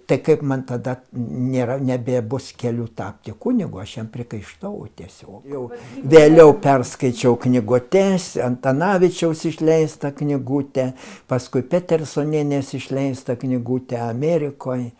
tai 0.05 0.19
kaip 0.21 0.43
man 0.45 0.61
tada 0.69 0.97
nėra, 1.17 1.77
nebebus 1.81 2.51
kelių 2.57 2.87
tapti 2.97 3.33
kunigu, 3.33 3.79
aš 3.81 3.95
jam 3.97 4.09
prikaištau 4.13 4.85
tiesiog. 4.99 5.47
Jau 5.49 5.63
vėliau 6.05 6.53
perskaičiau 6.61 7.39
knygutes, 7.41 8.35
Antanavičiaus 8.45 9.45
išleistą 9.49 10.13
knygutę, 10.17 10.91
paskui 11.29 11.63
Petersonienės 11.65 12.75
išleistą 12.77 13.37
knygutę 13.41 13.97
Amerikoje, 14.05 14.91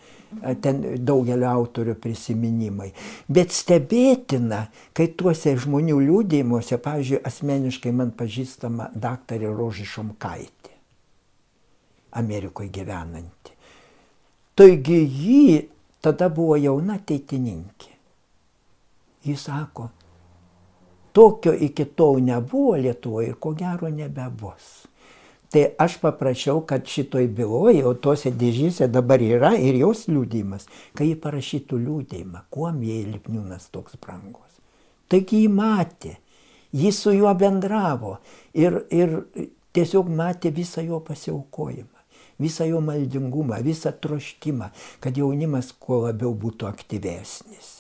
ten 0.61 0.81
daugelio 1.05 1.47
autorių 1.53 1.93
prisiminimai. 2.01 2.89
Bet 3.29 3.53
stebėtina, 3.55 4.65
kai 4.97 5.11
tuose 5.19 5.53
žmonių 5.55 6.01
liūdėjimuose, 6.07 6.81
pavyzdžiui, 6.83 7.21
asmeniškai 7.29 7.93
man 7.95 8.09
pažįstama 8.17 8.89
daktarė 8.97 9.53
Rožį 9.53 9.85
Šomkaitė, 9.93 10.73
Amerikoje 12.17 12.73
gyvenanti 12.73 13.56
Taigi 14.57 15.03
jį 15.05 15.67
tada 16.01 16.31
buvo 16.33 16.55
jauna 16.57 16.95
ateitininkė. 16.97 17.91
Jis 19.27 19.43
sako, 19.45 19.89
tokio 21.13 21.51
iki 21.53 21.85
tol 21.99 22.17
nebuvo 22.25 22.71
Lietuvoje 22.81 23.27
ir 23.29 23.35
ko 23.43 23.51
gero 23.59 23.91
nebebus. 23.93 24.87
Tai 25.53 25.61
aš 25.79 25.99
paprašiau, 26.01 26.63
kad 26.65 26.89
šitoj 26.89 27.27
byloje, 27.37 27.83
o 27.85 27.93
tose 27.93 28.31
dėžyse 28.33 28.87
dabar 28.89 29.21
yra 29.21 29.51
ir 29.61 29.77
jos 29.77 30.07
liūdimas, 30.09 30.65
kai 30.97 31.11
jį 31.11 31.19
parašytų 31.23 31.79
liūdėjimą, 31.83 32.41
kuom 32.49 32.81
jai 32.83 33.03
Lipniūnas 33.11 33.69
toks 33.71 33.99
brangus. 34.01 34.57
Taigi 35.07 35.43
jį 35.43 35.51
matė, 35.53 36.15
jis 36.73 37.03
su 37.05 37.13
juo 37.13 37.35
bendravo 37.37 38.17
ir, 38.57 38.81
ir 38.89 39.21
tiesiog 39.77 40.09
matė 40.09 40.49
visą 40.57 40.81
jo 40.81 40.99
pasiaukojimą 41.05 41.96
visą 42.39 42.69
jo 42.69 42.81
maldingumą, 42.81 43.61
visą 43.65 43.95
troškimą, 44.03 44.71
kad 45.01 45.17
jaunimas 45.17 45.73
kuo 45.79 46.03
labiau 46.05 46.35
būtų 46.45 46.69
aktyvesnis. 46.69 47.77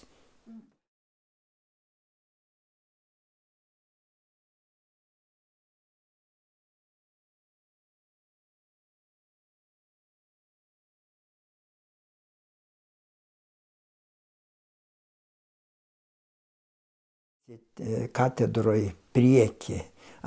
katedroje 18.13 18.91
prieki 19.13 19.77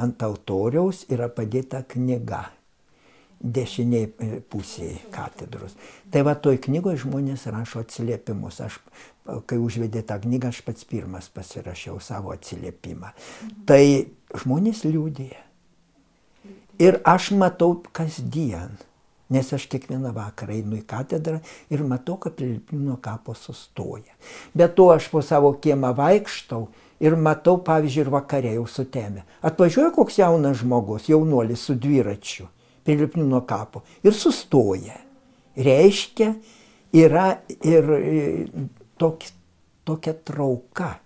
ant 0.04 0.22
altoriaus 0.22 1.04
yra 1.14 1.28
padėta 1.36 1.82
knyga 1.92 2.44
dešiniai 3.40 4.06
e, 4.06 4.40
pusėje 4.44 4.98
katedros. 5.14 5.76
Tai 6.12 6.24
va 6.28 6.36
toj 6.36 6.60
knygoje 6.66 7.00
žmonės 7.04 7.46
rašo 7.50 7.80
atsiliepimus. 7.84 8.60
Aš, 8.66 8.78
kai 9.48 9.58
užvedė 9.60 10.04
tą 10.06 10.20
knygą, 10.20 10.52
aš 10.52 10.60
pats 10.66 10.84
pirmas 10.88 11.30
pasirašiau 11.32 12.00
savo 12.04 12.34
atsiliepimą. 12.34 13.14
Tai 13.68 13.82
žmonės 14.44 14.84
liūdėja. 14.88 15.46
Ir 16.80 17.00
aš 17.04 17.32
matau 17.36 17.74
kasdien, 17.92 18.78
nes 19.32 19.50
aš 19.52 19.66
kiekvieną 19.72 20.14
vakarą 20.16 20.54
einu 20.56 20.78
į 20.78 20.84
katedrą 20.88 21.40
ir 21.72 21.82
matau, 21.84 22.16
kad 22.20 22.36
prie 22.36 22.54
Lipniūno 22.54 22.96
kapo 23.04 23.34
sustoja. 23.36 24.16
Bet 24.56 24.78
to 24.78 24.88
aš 24.92 25.10
po 25.12 25.20
savo 25.24 25.52
kiemą 25.60 25.92
vaikštau 25.96 26.64
ir 27.04 27.16
matau, 27.20 27.58
pavyzdžiui, 27.64 28.06
ir 28.06 28.14
vakarė 28.16 28.54
jau 28.56 28.64
sutemė. 28.68 29.26
Atvažiuoja 29.44 29.92
koks 29.96 30.18
jaunas 30.22 30.62
žmogus, 30.62 31.12
jaunuolis 31.12 31.68
su 31.68 31.76
dviračiu 31.76 32.48
prie 32.90 32.98
Lipniūno 32.98 33.44
kapo 33.46 33.82
ir 34.02 34.14
sustoja. 34.14 34.98
Reiškia, 35.60 36.34
yra 36.92 37.40
ir 37.62 37.84
tok, 38.98 39.24
tokia 39.84 40.14
trauka. 40.14 41.00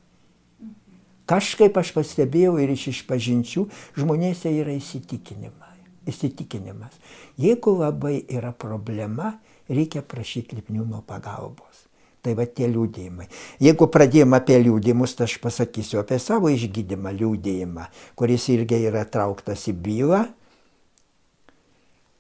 Kažkaip 1.25 1.77
aš 1.81 1.95
pastebėjau 1.97 2.59
ir 2.61 2.75
iš 2.75 2.89
išpažinčių, 2.93 3.65
žmonėse 3.97 4.53
yra 4.53 4.75
įsitikinimas. 4.77 6.99
Jeigu 7.41 7.73
labai 7.81 8.19
yra 8.29 8.53
problema, 8.53 9.39
reikia 9.69 10.05
prašyti 10.05 10.61
Lipniūno 10.61 11.01
pagalbos. 11.09 11.89
Tai 12.25 12.33
va 12.37 12.47
tie 12.49 12.69
liūdėjimai. 12.69 13.27
Jeigu 13.61 13.89
pradėjom 13.93 14.37
apie 14.37 14.57
liūdėjimus, 14.63 15.17
tai 15.17 15.27
aš 15.29 15.39
pasakysiu 15.45 16.01
apie 16.01 16.17
savo 16.21 16.49
išgydymą 16.53 17.13
liūdėjimą, 17.17 17.89
kuris 18.17 18.49
irgi 18.53 18.81
yra 18.89 19.05
trauktas 19.05 19.67
į 19.69 19.75
bylą 19.85 20.23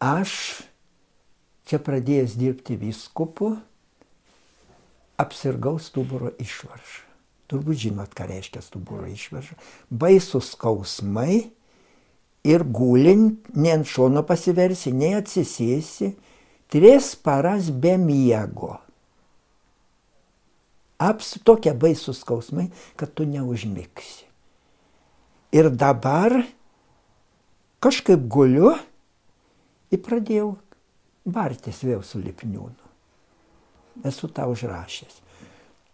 aš 0.05 0.61
čia 1.65 1.81
pradėjęs 1.81 2.37
dirbti 2.37 2.77
vyskupu, 2.77 3.55
apsirgau 5.21 5.79
stuburo 5.81 6.33
išvaržą. 6.43 7.03
Turbūt 7.49 7.81
žinot, 7.87 8.15
ką 8.17 8.27
reiškia 8.29 8.63
stuburo 8.65 9.07
išvarža. 9.09 9.57
Baisus 9.93 10.55
skausmai 10.55 11.51
ir 12.45 12.65
gulint, 12.65 13.45
ne 13.57 13.75
ant 13.77 13.89
šono 13.89 14.25
pasiversi, 14.27 14.93
nei 14.97 15.13
atsisėsi, 15.17 16.15
tris 16.73 17.13
paras 17.17 17.69
be 17.71 17.97
miego. 18.01 18.79
Aps 21.05 21.35
tokie 21.45 21.75
baisus 21.77 22.23
skausmai, 22.25 22.71
kad 22.97 23.13
tu 23.13 23.27
neužmigsi. 23.29 24.25
Ir 25.55 25.69
dabar 25.71 26.33
kažkaip 27.85 28.25
guliu 28.27 28.73
Ir 29.93 30.01
pradėjau 30.05 30.55
bartis 31.25 31.83
vėl 31.85 32.03
su 32.05 32.21
Lipniūnu. 32.21 32.81
Esu 34.05 34.29
tą 34.29 34.49
užrašęs. 34.51 35.21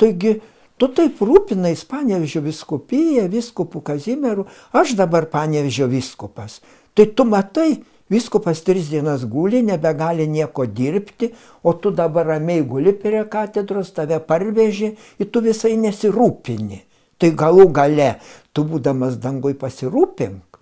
Taigi, 0.00 0.38
tu 0.80 0.88
taip 0.96 1.20
rūpinais 1.20 1.82
Panevežio 1.88 2.40
viskupyje, 2.44 3.26
viskupų 3.28 3.82
Kazimierų, 3.84 4.46
aš 4.72 4.94
dabar 4.98 5.28
Panevežio 5.28 5.90
viskupas. 5.90 6.60
Tai 6.96 7.06
tu 7.12 7.26
matai, 7.28 7.82
viskupas 8.10 8.62
tris 8.64 8.88
dienas 8.90 9.26
guli, 9.28 9.60
nebegali 9.62 10.26
nieko 10.26 10.64
dirbti, 10.66 11.34
o 11.62 11.74
tu 11.76 11.92
dabar 11.92 12.32
ramiai 12.34 12.64
guli 12.64 12.94
prie 12.96 13.22
katedros, 13.28 13.92
tave 13.92 14.18
parvežė 14.24 14.94
ir 15.20 15.28
tu 15.28 15.44
visai 15.44 15.76
nesirūpini. 15.76 16.86
Tai 17.20 17.28
galų 17.36 17.68
gale, 17.76 18.14
tu 18.56 18.64
būdamas 18.64 19.20
dangui 19.20 19.52
pasirūpink. 19.52 20.56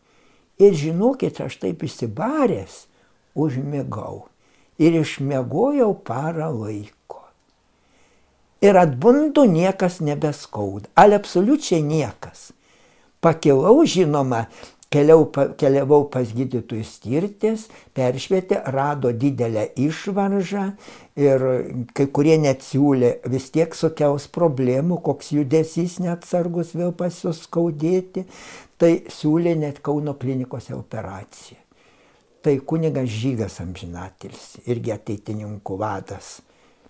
Ir 0.58 0.74
žinokit, 0.74 1.38
aš 1.38 1.60
taip 1.62 1.84
įsibaręs, 1.86 2.87
užmigau. 3.38 4.26
Ir 4.78 4.94
išmiegojau 5.00 5.92
parą 6.06 6.52
laiko. 6.54 7.24
Ir 8.62 8.78
atbundu 8.78 9.46
niekas 9.46 9.98
nebeskauda. 10.02 10.90
Al 10.94 11.14
absoliučiai 11.18 11.82
niekas. 11.82 12.50
Pakilau, 13.22 13.82
žinoma, 13.82 14.46
keliau, 14.90 15.26
keliavau 15.58 16.06
pas 16.12 16.30
gydytojus 16.34 16.96
tirtis, 17.02 17.66
peršvietė, 17.98 18.60
rado 18.74 19.12
didelę 19.12 19.68
išvaržą 19.78 20.64
ir 21.18 21.46
kai 21.94 22.08
kurie 22.14 22.38
net 22.40 22.64
siūlė 22.66 23.18
vis 23.28 23.50
tiek 23.54 23.74
sukels 23.74 24.28
problemų, 24.34 25.00
koks 25.04 25.32
judesys 25.36 25.98
neatsargus 26.02 26.74
vėl 26.78 26.94
pasiskaudėti, 26.96 28.26
tai 28.78 28.92
siūlė 29.10 29.56
net 29.58 29.82
Kauno 29.82 30.14
klinikose 30.18 30.76
operaciją 30.78 31.67
tai 32.48 32.60
kunigas 32.64 33.10
Žygas 33.12 33.58
amžinatilis, 33.60 34.44
irgi 34.64 34.94
ateitininkų 34.94 35.74
vadas. 35.76 36.38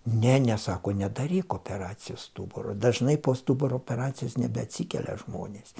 Ne, 0.06 0.36
nesako, 0.38 0.92
nedaryk 0.94 1.56
operacijos 1.56 2.28
stuburo. 2.28 2.76
Dažnai 2.78 3.16
po 3.18 3.34
stuburo 3.34 3.80
operacijos 3.80 4.36
nebeatsikelia 4.38 5.16
žmonės. 5.24 5.74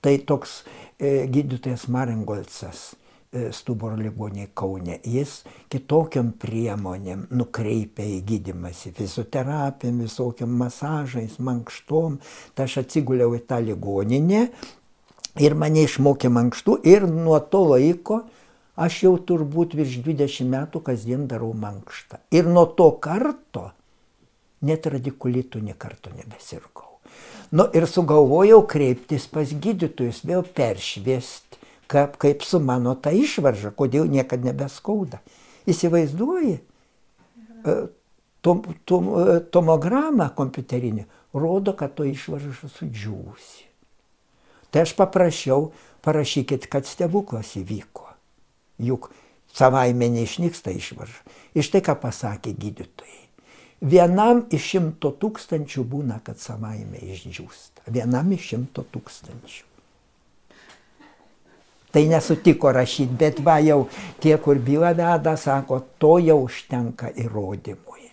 Tai 0.00 0.12
toks 0.30 0.60
e, 0.62 1.26
gydytojas 1.26 1.88
Maringolcas 1.90 2.84
e, 2.94 3.50
stuburo 3.52 3.98
ligoniai 3.98 4.46
Kaune. 4.54 5.00
Jis 5.02 5.40
kitokiam 5.74 6.30
priemonėm 6.38 7.26
nukreipia 7.34 8.06
į 8.06 8.22
gydimąsi, 8.30 8.94
fizioterapijom, 8.94 10.06
visokiam 10.06 10.54
masažais, 10.62 11.34
mankštom. 11.42 12.20
Tai 12.54 12.70
aš 12.70 12.78
atsiguliau 12.86 13.34
į 13.34 13.42
tą 13.50 13.58
ligoninę 13.66 14.46
ir 15.42 15.58
mane 15.58 15.82
išmokė 15.90 16.30
mankštų 16.30 16.80
ir 16.94 17.10
nuo 17.10 17.42
to 17.42 17.66
laiko 17.74 18.22
aš 18.76 19.02
jau 19.06 19.14
turbūt 19.18 19.74
virš 19.78 20.00
20 20.04 20.50
metų 20.52 20.82
kasdien 20.84 21.26
darau 21.30 21.52
mankštą. 21.56 22.20
Ir 22.30 22.48
nuo 22.48 22.66
to 22.78 22.90
karto 23.02 23.70
net 24.66 24.86
radikulitų 24.86 25.62
nekarto 25.64 26.12
nebesirgau. 26.14 26.96
Nu 27.50 27.68
ir 27.74 27.86
sugalvojau 27.86 28.64
kreiptis 28.66 29.28
pas 29.30 29.48
gydytojus, 29.48 30.24
vėl 30.26 30.42
peršviesti, 30.42 31.60
kaip, 31.86 32.16
kaip 32.20 32.42
su 32.42 32.58
mano 32.60 32.96
ta 32.98 33.12
išvarža, 33.14 33.70
kodėl 33.76 34.08
niekada 34.10 34.50
nebeskauda. 34.50 35.20
Įsivaizduoji, 35.70 36.56
e, 36.58 37.76
tom, 38.42 38.64
tom, 38.84 39.12
e, 39.14 39.38
tomogramą 39.54 40.28
kompiuterinį 40.34 41.06
rodo, 41.36 41.76
kad 41.78 41.94
to 41.94 42.06
išvarža 42.08 42.66
sudžiūsi. 42.66 43.70
Tai 44.74 44.82
aš 44.82 44.96
paprašiau, 44.98 45.70
parašykit, 46.02 46.66
kad 46.70 46.86
stebuklas 46.86 47.54
įvyko. 47.60 48.15
Juk 48.82 49.10
savaime 49.56 50.08
neišnyksta 50.12 50.74
išvarža. 50.76 51.22
Iš 51.56 51.70
tai, 51.72 51.80
ką 51.84 51.96
pasakė 52.00 52.52
gydytojai. 52.56 53.22
Vienam 53.80 54.46
iš 54.52 54.72
šimto 54.72 55.12
tūkstančių 55.20 55.84
būna, 55.84 56.20
kad 56.24 56.40
savaime 56.40 57.00
išdžiūsta. 57.12 57.88
Vienam 57.92 58.32
iš 58.32 58.52
šimto 58.52 58.84
tūkstančių. 58.92 59.64
Tai 61.92 62.02
nesutiko 62.08 62.72
rašyti, 62.76 63.16
bet 63.16 63.38
va 63.44 63.56
jau 63.64 63.86
tie, 64.20 64.34
kur 64.42 64.58
bylą 64.60 64.92
veda, 64.96 65.36
sako, 65.40 65.80
to 66.00 66.16
jau 66.20 66.42
užtenka 66.44 67.08
įrodymui. 67.16 68.10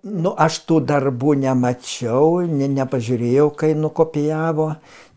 Nu, 0.00 0.30
aš 0.32 0.62
tų 0.64 0.78
darbų 0.88 1.34
nemačiau, 1.42 2.40
ne, 2.48 2.70
nepažiūrėjau, 2.72 3.50
kai 3.52 3.74
nukopijavo 3.76 4.70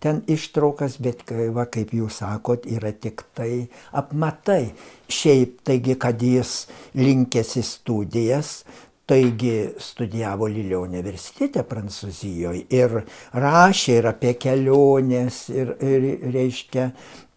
ten 0.04 0.19
ištraukas, 0.28 0.98
bet 1.00 1.22
kai, 1.24 1.48
va, 1.56 1.63
kaip 1.72 1.93
jūs 1.96 2.17
sakot, 2.19 2.67
yra 2.67 2.91
tik 2.91 3.24
tai 3.38 3.69
apmatai. 3.96 4.74
Šiaip, 5.08 5.62
taigi, 5.63 5.96
kad 5.96 6.19
jis 6.19 6.65
linkėsi 7.00 7.63
studijas, 7.63 8.65
taigi 9.08 9.72
studijavo 9.80 10.50
Lilio 10.52 10.82
universitete 10.84 11.63
Prancūzijoje 11.63 12.65
ir 12.76 13.00
rašė 13.39 14.00
ir 14.02 14.10
apie 14.12 14.36
keliones, 14.36 15.46
ir, 15.54 15.78
ir 15.80 16.28
reiškia, 16.36 16.89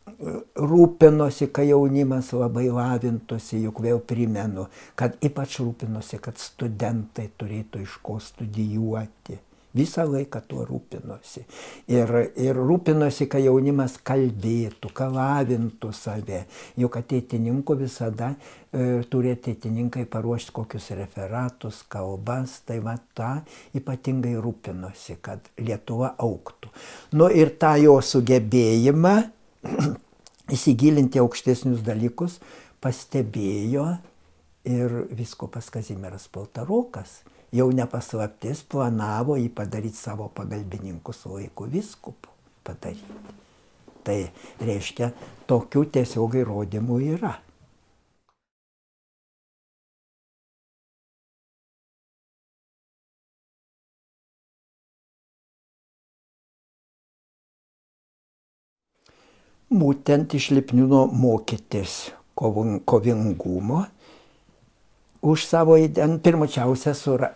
rūpinosi, 0.06 1.48
kai 1.52 1.68
jaunimas 1.70 2.30
labai 2.36 2.68
lavintųsi, 2.72 3.58
juk 3.66 3.82
vėl 3.84 3.98
primenu, 4.00 4.68
kad 4.98 5.18
ypač 5.24 5.58
rūpinosi, 5.60 6.20
kad 6.22 6.38
studentai 6.40 7.28
turėtų 7.38 7.82
iš 7.84 7.98
ko 8.06 8.20
studijuoti. 8.22 9.40
Visą 9.76 10.06
laiką 10.08 10.40
tuo 10.48 10.62
rūpinosi. 10.64 11.42
Ir, 11.92 12.12
ir 12.40 12.56
rūpinosi, 12.56 13.26
kad 13.28 13.42
jaunimas 13.44 13.98
kalbėtų, 14.00 14.88
kad 14.96 15.12
lavintų 15.12 15.90
save. 15.92 16.46
Juk 16.80 16.96
ateitininkų 16.96 17.76
visada 17.82 18.30
e, 18.32 19.02
turi 19.12 19.34
ateitininkai 19.36 20.06
paruošti 20.08 20.54
kokius 20.56 20.88
referatus, 20.96 21.82
kalbas. 21.92 22.62
Tai 22.64 22.78
va 22.86 22.96
tą 23.12 23.34
ypatingai 23.76 24.32
rūpinosi, 24.40 25.18
kad 25.20 25.44
Lietuva 25.60 26.14
auktų. 26.24 26.72
Nu 27.20 27.28
ir 27.28 27.52
tą 27.60 27.76
jo 27.82 27.98
sugebėjimą 28.00 29.16
įsigilinti 30.56 31.20
aukštesnius 31.22 31.82
dalykus, 31.86 32.40
pastebėjo 32.82 33.86
ir 34.66 35.00
viskopas 35.16 35.70
Kazimieras 35.74 36.28
Paltarokas. 36.32 37.22
Jau 37.54 37.68
nepaslaptis 37.72 38.64
planavo 38.66 39.36
jį 39.38 39.48
padaryti 39.54 39.96
savo 39.96 40.26
pagalbininku 40.34 41.14
su 41.14 41.36
laiku 41.36 41.68
viskupu 41.70 42.32
padaryti. 42.66 43.34
Tai 44.06 44.18
reiškia, 44.62 45.10
tokių 45.50 45.84
tiesiog 45.94 46.36
įrodymų 46.42 46.98
yra. 47.16 47.32
Būtent 59.70 60.34
iš 60.38 60.50
Lipniūno 60.54 61.06
mokytis 61.10 62.12
kovingumo, 62.36 63.86
už 65.26 65.44
savo, 65.48 65.76
pirmačiausia, 66.22 66.94
sura, 66.94 67.32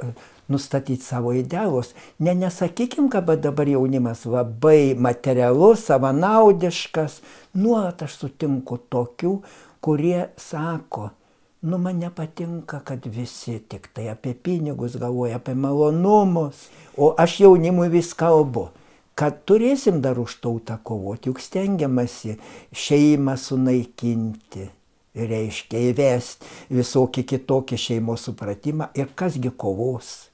nustatyti 0.49 1.03
savo 1.03 1.33
idealus. 1.33 1.95
Ne, 2.19 2.35
nesakykim, 2.35 3.09
kad 3.11 3.27
dabar 3.41 3.69
jaunimas 3.69 4.25
labai 4.25 4.95
materialus, 4.95 5.87
savanaudiškas, 5.89 7.21
nuolat 7.55 8.03
aš 8.07 8.19
sutinku 8.21 8.79
tokių, 8.93 9.41
kurie 9.81 10.29
sako, 10.39 11.11
nu 11.63 11.79
man 11.79 11.99
nepatinka, 11.99 12.83
kad 12.85 13.07
visi 13.07 13.59
tik 13.59 13.89
tai 13.95 14.11
apie 14.13 14.35
pinigus 14.35 14.99
galvoja, 15.01 15.41
apie 15.41 15.55
malonumus, 15.55 16.69
o 16.97 17.15
aš 17.19 17.41
jaunimui 17.47 17.89
vis 17.91 18.13
kalbu 18.15 18.69
kad 19.21 19.43
turėsim 19.45 20.01
dar 20.01 20.17
už 20.17 20.39
tautą 20.41 20.79
kovoti, 20.81 21.29
juk 21.29 21.43
stengiamasi 21.45 22.39
šeimą 22.73 23.37
sunaikinti, 23.37 24.71
reiškia 25.13 25.83
įvesti 25.91 26.75
visokį 26.79 27.27
kitokį 27.35 27.81
šeimos 27.85 28.25
supratimą. 28.31 28.89
Ir 28.97 29.13
kasgi 29.13 29.53
kovos 29.53 30.30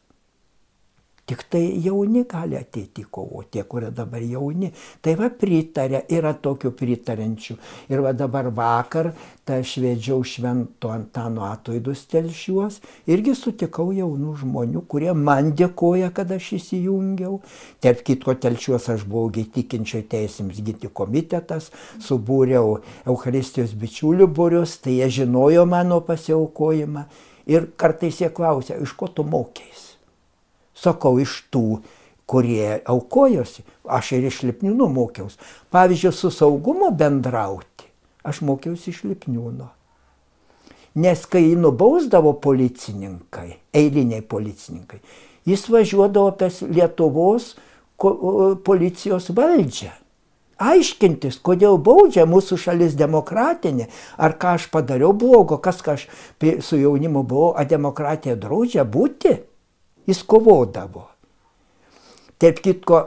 Tik 1.26 1.40
tai 1.50 1.80
jauni 1.82 2.20
gali 2.22 2.54
ateiti 2.54 3.02
kovoti, 3.10 3.56
tie, 3.56 3.62
kurie 3.66 3.88
dabar 3.90 4.22
jauni. 4.22 4.68
Tai 5.02 5.16
va 5.18 5.26
pritarė, 5.34 6.04
yra 6.14 6.30
tokių 6.38 6.70
pritarančių. 6.78 7.56
Ir 7.90 8.02
va 8.04 8.12
dabar 8.14 8.46
vakar, 8.54 9.08
tai 9.42 9.56
aš 9.64 9.72
vedžiau 9.82 10.22
švento 10.22 10.92
Antano 10.94 11.42
atlaidus 11.48 12.04
telšiuos, 12.12 12.76
irgi 13.10 13.34
sutikau 13.34 13.88
jaunų 13.96 14.36
žmonių, 14.44 14.84
kurie 14.86 15.10
man 15.18 15.50
dėkoja, 15.58 16.12
kad 16.14 16.30
aš 16.36 16.52
įsijungiau. 16.60 17.40
Tarp 17.82 18.04
kitko 18.06 18.36
telšiuos 18.46 18.86
aš 18.94 19.02
buvau 19.10 19.32
tikinčio 19.34 20.04
teisėms 20.06 20.62
gyti 20.62 20.92
komitetas, 20.94 21.72
subūriau 22.06 22.78
Euharistijos 23.02 23.74
bičiulių 23.74 24.30
būrius, 24.30 24.78
tai 24.78 25.00
jie 25.00 25.10
žinojo 25.18 25.66
mano 25.66 25.98
pasiaukojimą. 26.06 27.08
Ir 27.50 27.66
kartais 27.74 28.22
jie 28.22 28.30
klausia, 28.30 28.78
iš 28.78 28.94
ko 28.94 29.10
tu 29.10 29.26
mokėjai? 29.26 29.85
Sakau, 30.76 31.16
iš 31.22 31.40
tų, 31.52 31.80
kurie 32.26 32.80
aukojosi, 32.84 33.64
aš 33.86 34.12
ir 34.18 34.26
iš 34.30 34.42
Lipniūno 34.48 34.88
mokiausi. 34.90 35.38
Pavyzdžiui, 35.74 36.12
su 36.14 36.30
saugumu 36.34 36.90
bendrauti, 36.90 37.86
aš 38.26 38.42
mokiausi 38.46 38.90
iš 38.92 39.04
Lipniūno. 39.06 39.70
Nes 40.96 41.26
kai 41.28 41.42
jį 41.44 41.58
nubausdavo 41.60 42.32
policininkai, 42.40 43.58
eiliniai 43.76 44.24
policininkai, 44.24 45.02
jis 45.46 45.68
važiuodavo 45.68 46.32
apie 46.32 46.50
Lietuvos 46.72 47.52
policijos 48.64 49.30
valdžią. 49.36 49.92
Aiškintis, 50.56 51.36
kodėl 51.44 51.76
baudžia 51.76 52.24
mūsų 52.24 52.56
šalis 52.56 52.94
demokratinė, 52.96 53.90
ar 54.16 54.38
ką 54.40 54.54
aš 54.56 54.70
padariau 54.72 55.12
blogo, 55.12 55.58
kas 55.60 55.82
ką 55.84 55.98
aš 55.98 56.06
su 56.64 56.78
jaunimu 56.80 57.22
buvau, 57.28 57.50
a 57.52 57.64
demokratija 57.68 58.38
draudžia 58.40 58.86
būti 58.88 59.34
jis 60.06 60.22
kovodavo. 60.26 61.08
Taip 62.40 62.60
kitko, 62.64 63.00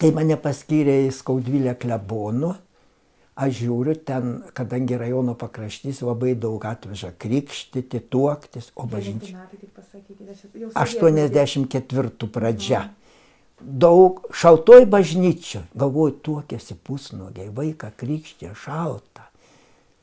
kai 0.00 0.10
mane 0.16 0.36
paskyrė 0.40 1.06
į 1.06 1.14
Skaudvilę 1.16 1.74
klebonų, 1.80 2.52
aš 3.40 3.54
žiūriu 3.62 3.94
ten, 4.04 4.32
kadangi 4.56 4.98
rajono 5.00 5.34
pakraštys 5.38 6.02
labai 6.04 6.34
daug 6.36 6.64
atveža 6.68 7.14
krikštyti, 7.16 8.02
tuoktis, 8.12 8.70
o 8.76 8.84
bažnyčia. 8.90 9.46
84 10.76 12.28
pradžia. 12.34 12.82
Daug 13.60 14.22
šaltoj 14.32 14.86
bažnyčio, 14.88 15.64
galvoju, 15.76 16.14
tuokėsi 16.24 16.76
pusnuogiai, 16.84 17.50
vaiką 17.52 17.90
krikštė, 17.96 18.54
šalta. 18.56 19.26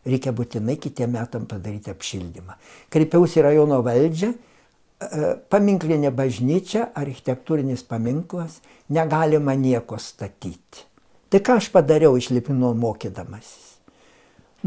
Reikia 0.08 0.32
būtinai 0.34 0.78
kitiem 0.80 1.16
metam 1.18 1.48
padaryti 1.50 1.92
apšildymą. 1.92 2.56
Kreipiausi 2.94 3.42
rajono 3.44 3.82
valdžią, 3.86 4.30
paminklinė 5.52 6.12
bažnyčia, 6.16 6.90
architektūrinis 6.98 7.84
paminklas, 7.86 8.62
negalima 8.90 9.54
nieko 9.54 10.00
statyti. 10.02 10.86
Tai 11.30 11.42
ką 11.44 11.58
aš 11.60 11.70
padariau 11.74 12.18
išlipino 12.18 12.72
mokydamasis? 12.74 13.78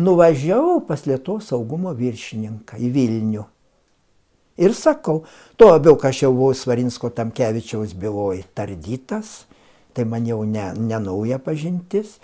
Nuvažiavau 0.01 0.85
pas 0.87 1.03
Lietuvos 1.09 1.49
saugumo 1.51 1.91
viršininką 1.97 2.79
į 2.79 2.91
Vilnių. 2.95 3.47
Ir 4.61 4.75
sakau, 4.77 5.25
tuo 5.57 5.71
labiau, 5.73 5.97
kad 5.97 6.13
aš 6.13 6.27
jau 6.27 6.35
buvau 6.37 6.55
Svarinsko 6.55 7.11
Tamkevičiaus 7.17 7.95
byloje 7.97 8.45
tardytas, 8.55 9.47
tai 9.97 10.05
man 10.05 10.29
jau 10.29 10.45
ne, 10.45 10.69
ne 10.77 10.99
nauja 11.01 11.41
pažintis. 11.43 12.19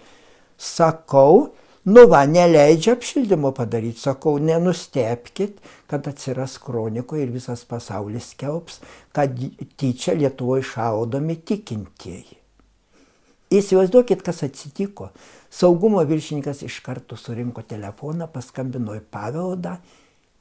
Sakau, 0.60 1.56
Nu 1.86 2.02
va, 2.10 2.24
neleidžia 2.26 2.96
apšildymo 2.96 3.52
padaryti, 3.54 4.00
sakau, 4.02 4.40
nenustepkit, 4.42 5.60
kad 5.86 6.08
atsiras 6.10 6.56
kroniko 6.58 7.14
ir 7.14 7.30
visas 7.30 7.62
pasaulis 7.62 8.32
skelbs, 8.32 8.80
kad 9.14 9.38
tyčia 9.78 10.16
Lietuvoje 10.18 10.66
šaudomi 10.66 11.38
tikintieji. 11.46 12.40
Įsivaizduokit, 13.54 14.26
kas 14.26 14.42
atsitiko. 14.42 15.12
Saugumo 15.46 16.02
viršininkas 16.02 16.66
iš 16.66 16.80
karto 16.82 17.14
surinko 17.14 17.62
telefoną, 17.62 18.26
paskambino 18.34 18.98
į 18.98 19.06
paveldą. 19.06 19.78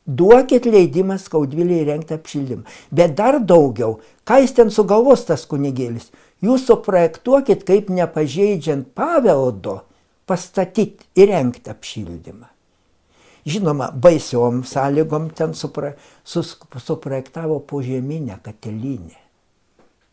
Duokit 0.05 0.65
leidimą 0.65 1.21
skaudvilį 1.21 1.84
įrengti 1.84 2.17
apšildymą. 2.17 2.65
Bet 2.89 3.13
dar 3.21 3.38
daugiau, 3.38 3.99
ką 4.25 4.41
jis 4.41 4.58
ten 4.58 4.73
sugalvos 4.73 5.29
tas 5.29 5.45
kunigėlis? 5.45 6.10
Jūs 6.41 6.65
suprojektuokit, 6.65 7.62
kaip 7.69 7.93
nepažeidžiant 7.93 8.95
paveldo 8.97 9.84
pastatyti, 10.25 11.07
įrengti 11.17 11.71
apšildymą. 11.71 12.51
Žinoma, 13.45 13.91
baisiom 13.91 14.63
sąlygom 14.65 15.29
ten 15.38 15.53
supra, 15.53 15.93
sus, 16.23 16.55
suprojektavo 16.81 17.59
požeminę 17.59 18.39
katilinę 18.43 19.21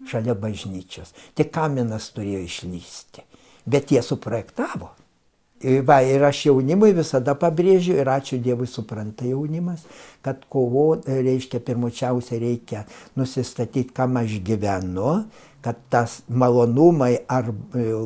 šalia 0.09 0.35
bažnyčios. 0.35 1.15
Tik 1.39 1.53
kaminas 1.55 2.11
turėjo 2.13 2.43
išlysti. 2.45 3.25
Bet 3.65 3.93
jie 3.95 4.03
suprojektavo. 4.03 4.91
Va, 5.87 6.01
ir 6.03 6.25
aš 6.27 6.49
jaunimui 6.49 6.91
visada 6.97 7.37
pabrėžiu 7.39 7.95
ir 8.03 8.09
ačiū 8.11 8.41
Dievui 8.43 8.67
supranta 8.67 9.23
jaunimas, 9.29 9.85
kad 10.27 10.41
kovo, 10.51 10.97
reiškia, 11.07 11.61
pirmučiausia 11.63 12.41
reikia 12.43 12.81
nusistatyti, 13.15 13.95
kam 13.95 14.19
aš 14.19 14.41
gyvenu, 14.43 15.21
kad 15.63 15.79
tas 15.93 16.21
malonumai 16.29 17.15
ar 17.31 17.53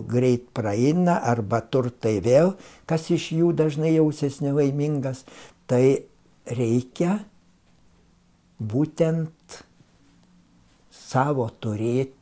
greit 0.09 0.51
praeina, 0.57 1.17
arba 1.25 1.63
turtai 1.65 2.19
vėl, 2.25 2.55
kas 2.89 3.09
iš 3.15 3.31
jų 3.39 3.55
dažnai 3.57 3.95
jausis 3.97 4.43
nelaimingas, 4.45 5.25
tai 5.67 6.05
reikia 6.47 7.23
būtent 8.61 9.63
savo 10.93 11.49
turėti 11.61 12.13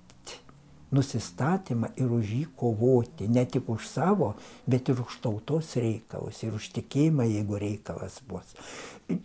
nusistatymą 0.95 1.91
ir 1.99 2.11
už 2.15 2.33
jį 2.39 2.45
kovoti, 2.59 3.29
ne 3.29 3.45
tik 3.51 3.69
už 3.73 3.89
savo, 3.91 4.35
bet 4.71 4.89
ir 4.93 5.01
už 5.03 5.19
tautos 5.25 5.73
reikalus, 5.81 6.43
ir 6.47 6.55
už 6.55 6.71
tikėjimą, 6.77 7.27
jeigu 7.27 7.59
reikalas 7.59 8.21
bus. 8.29 8.55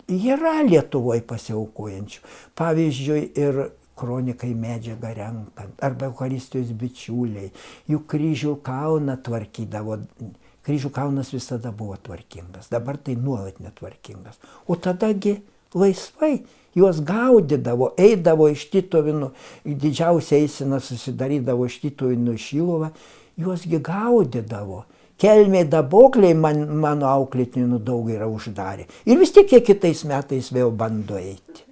Yra 0.09 0.59
Lietuvoje 0.65 1.21
pasiaukojančių. 1.29 2.23
Pavyzdžiui, 2.57 3.21
ir 3.37 3.61
kronikai 3.99 4.53
medžiagą 4.55 5.13
renkant, 5.17 5.75
arba 5.83 6.09
Euharistijos 6.09 6.71
bičiuliai, 6.79 7.51
juk 7.91 8.07
kryžių 8.13 8.55
kalną 8.65 9.17
tvarkydavo. 9.25 9.99
Kryžių 10.65 10.91
kalnas 10.93 11.31
visada 11.33 11.71
buvo 11.75 11.97
tvarkingas, 12.03 12.69
dabar 12.71 12.99
tai 13.01 13.15
nuolat 13.17 13.61
netvarkingas. 13.63 14.37
O 14.67 14.75
tadagi 14.75 15.39
laisvai 15.73 16.39
juos 16.77 16.99
gaudydavo, 17.05 17.93
eidavo 17.97 18.49
iš 18.51 18.67
Titovinų, 18.73 19.31
didžiausia 19.65 20.39
eisena 20.43 20.79
susidarydavo 20.83 21.67
iš 21.69 21.79
Titovinų 21.85 22.37
Šiluvą, 22.39 22.91
juosgi 23.39 23.81
gaudydavo. 23.83 24.83
Kelmiai 25.19 25.67
dabokliai 25.67 26.35
man, 26.37 26.61
mano 26.79 27.09
auklėtinių 27.11 27.81
daug 27.83 28.07
yra 28.11 28.29
uždarę. 28.31 28.85
Ir 29.03 29.19
vis 29.19 29.33
tiek 29.35 29.51
jie 29.51 29.59
kitais 29.67 30.05
metais 30.07 30.47
vėl 30.55 30.71
bando 30.71 31.17
eiti. 31.19 31.65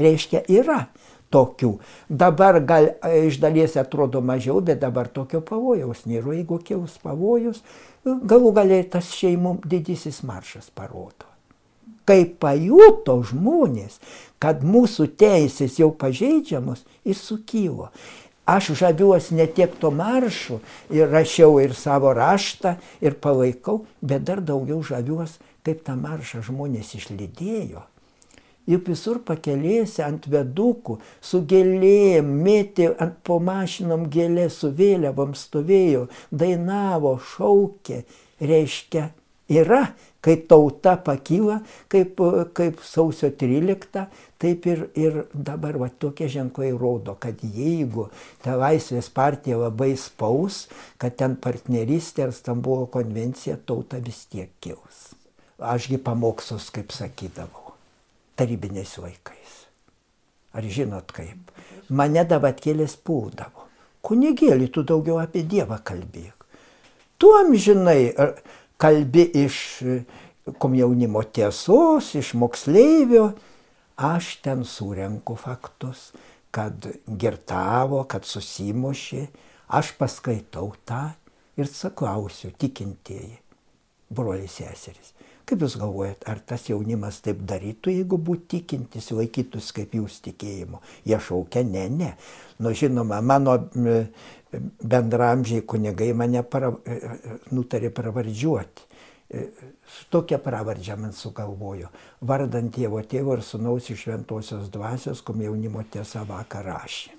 Reiškia, 0.00 0.46
yra 0.48 0.86
tokių. 1.30 1.72
Dabar 2.08 2.60
gal 2.66 2.92
iš 3.22 3.40
dalies 3.42 3.78
atrodo 3.80 4.20
mažiau, 4.20 4.60
bet 4.60 4.82
dabar 4.82 5.08
tokio 5.08 5.40
pavojaus 5.40 6.04
nėra. 6.06 6.36
Jeigu 6.36 6.60
kils 6.64 6.98
pavojus, 7.02 7.64
galų 8.04 8.54
galiai 8.60 8.86
tas 8.90 9.14
šeimų 9.16 9.60
didysis 9.64 10.24
maršas 10.26 10.70
parodo 10.74 11.30
kai 12.10 12.24
pajuto 12.26 13.20
žmonės, 13.28 14.00
kad 14.42 14.64
mūsų 14.66 15.12
teisės 15.20 15.78
jau 15.78 15.92
pažeidžiamos 15.94 16.82
ir 17.06 17.14
sukylo. 17.14 17.90
Aš 18.50 18.72
žaviuosi 18.80 19.36
ne 19.38 19.46
tiek 19.46 19.76
to 19.78 19.92
maršu 19.94 20.58
ir 20.90 21.10
rašiau 21.12 21.60
ir 21.62 21.76
savo 21.78 22.10
raštą 22.16 22.74
ir 23.04 23.14
palaikau, 23.22 23.84
bet 24.02 24.24
dar 24.26 24.42
daugiau 24.42 24.80
žaviuosi, 24.82 25.38
kaip 25.62 25.84
tą 25.86 25.94
maršą 26.00 26.42
žmonės 26.48 26.96
išlydėjo. 26.98 27.84
Juk 28.70 28.90
visur 28.92 29.18
pakelėse 29.26 30.04
ant 30.06 30.28
vedukų, 30.30 31.00
su 31.20 31.42
gėlėm, 31.50 32.28
mėtė 32.44 32.92
ant 33.02 33.16
po 33.26 33.40
mašinom 33.42 34.06
gėlė, 34.12 34.46
su 34.54 34.70
vėliavom 34.70 35.34
stovėjo, 35.38 36.06
dainavo, 36.30 37.16
šaukė, 37.32 38.04
reiškia, 38.40 39.08
yra 39.50 39.88
kai 40.20 40.36
tauta 40.36 40.96
pakyla, 40.96 41.60
kaip, 41.88 42.20
kaip 42.52 42.82
sausio 42.84 43.30
13, 43.40 44.04
taip 44.40 44.66
ir, 44.68 44.84
ir 44.98 45.22
dabar 45.32 45.78
va, 45.80 45.88
tokie 45.88 46.28
ženklai 46.30 46.70
rodo, 46.76 47.16
kad 47.20 47.40
jeigu 47.40 48.08
ta 48.44 48.56
laisvės 48.60 49.10
partija 49.12 49.58
labai 49.60 49.94
spaus, 50.00 50.66
kad 51.00 51.16
ten 51.16 51.38
partnerystė 51.40 52.28
ar 52.28 52.36
Stambulo 52.36 52.86
konvencija, 52.92 53.56
tauta 53.56 54.00
vis 54.04 54.26
tiek 54.30 54.52
kils. 54.60 55.10
Ašgi 55.60 56.00
pamokslus, 56.00 56.70
kaip 56.72 56.92
sakydavau, 56.96 57.69
tarybiniais 58.40 58.96
laikais. 59.02 59.56
Ar 60.56 60.66
žinot 60.66 61.12
kaip? 61.14 61.52
Mane 61.92 62.24
davatkėlės 62.26 62.96
puldavo. 63.04 63.68
Kunigėlį, 64.06 64.70
tu 64.72 64.82
daugiau 64.86 65.20
apie 65.20 65.44
Dievą 65.44 65.76
kalbėk. 65.84 66.46
Tu 67.20 67.28
amžinai 67.36 68.14
kalbi 68.80 69.26
iš 69.42 69.58
komjaunimo 70.58 71.22
tiesos, 71.28 72.14
iš 72.16 72.32
moksleivio, 72.40 73.26
aš 74.00 74.38
ten 74.44 74.64
surenku 74.64 75.36
faktus, 75.36 76.10
kad 76.50 76.88
girtavo, 77.06 78.02
kad 78.10 78.24
susimošė, 78.26 79.26
aš 79.68 79.92
paskaitau 80.00 80.72
tą 80.88 81.10
ir 81.60 81.68
saklausiu 81.68 82.50
tikintieji, 82.58 83.36
broliai 84.10 84.48
seserys. 84.50 85.12
Kaip 85.50 85.64
Jūs 85.66 85.74
galvojat, 85.80 86.22
ar 86.30 86.38
tas 86.46 86.68
jaunimas 86.70 87.16
taip 87.24 87.40
darytų, 87.50 87.90
jeigu 87.90 88.18
būtų 88.22 88.46
tikintis, 88.52 89.08
laikytųsi 89.10 89.80
kaip 89.80 89.96
Jūs 89.98 90.20
tikėjimo? 90.28 90.78
Jie 91.08 91.18
šaukia, 91.18 91.64
ne, 91.66 91.88
ne. 91.90 92.10
Nu, 92.62 92.70
žinoma, 92.76 93.18
mano 93.18 93.56
bendramžiai 94.82 95.66
kunigai 95.66 96.12
mane 96.14 96.42
para, 96.42 96.70
e, 96.86 96.92
e, 96.92 97.38
nutarė 97.54 97.90
pravardžiuoti. 97.94 98.86
E, 99.30 99.44
tokią 100.10 100.38
pravardžią 100.42 100.96
man 100.98 101.12
sugalvojo. 101.14 101.90
Vardant 102.26 102.70
Dievo 102.74 103.02
tėvo 103.02 103.34
ir 103.38 103.42
sunaus 103.46 103.90
iš 103.90 104.06
šventosios 104.06 104.70
dvasios, 104.70 105.22
kom 105.22 105.42
jaunimo 105.42 105.82
tiesa 105.90 106.24
vakar 106.28 106.70
rašė. 106.70 107.18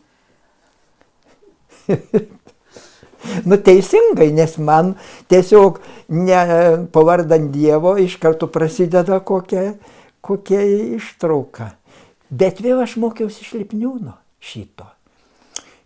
nu 3.46 3.58
teisingai, 3.58 4.32
nes 4.36 4.58
man 4.58 4.96
tiesiog 5.32 5.82
ne, 6.10 6.40
pavardant 6.94 7.52
Dievo 7.54 7.96
iš 8.02 8.18
karto 8.22 8.50
prasideda 8.52 9.20
kokia, 9.26 9.76
kokia 10.22 10.64
ištrauka. 10.98 11.72
Bet 12.32 12.62
vėl 12.64 12.82
aš 12.84 12.96
mokiausi 13.02 13.44
iš 13.44 13.54
Lipniūno 13.60 14.16
šito. 14.40 14.88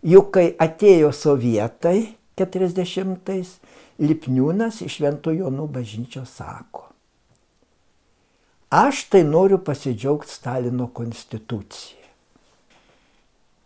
Juk 0.06 0.30
kai 0.36 0.50
atėjo 0.62 1.10
sovietai 1.16 1.98
40-ais, 2.38 3.56
Lipniūnas 3.98 4.82
iš 4.84 5.00
Švento 5.00 5.32
Jonų 5.34 5.66
bažnyčios 5.72 6.36
sako. 6.38 6.84
Aš 8.70 9.06
tai 9.10 9.22
noriu 9.24 9.58
pasidžiaugti 9.62 10.32
Stalino 10.32 10.90
konstituciją. 10.92 12.05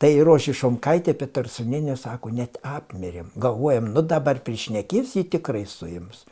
Tai 0.00 0.10
Rožį 0.24 0.54
Šomkaitė 0.56 1.12
Petarsonienė 1.20 1.92
sako, 2.00 2.30
net 2.32 2.56
apmirėm, 2.64 3.28
galvojam, 3.36 3.90
nu 3.92 4.00
dabar 4.00 4.38
priešnekės 4.40 5.12
jį 5.18 5.26
tikrai 5.34 5.66
suims. 5.68 6.22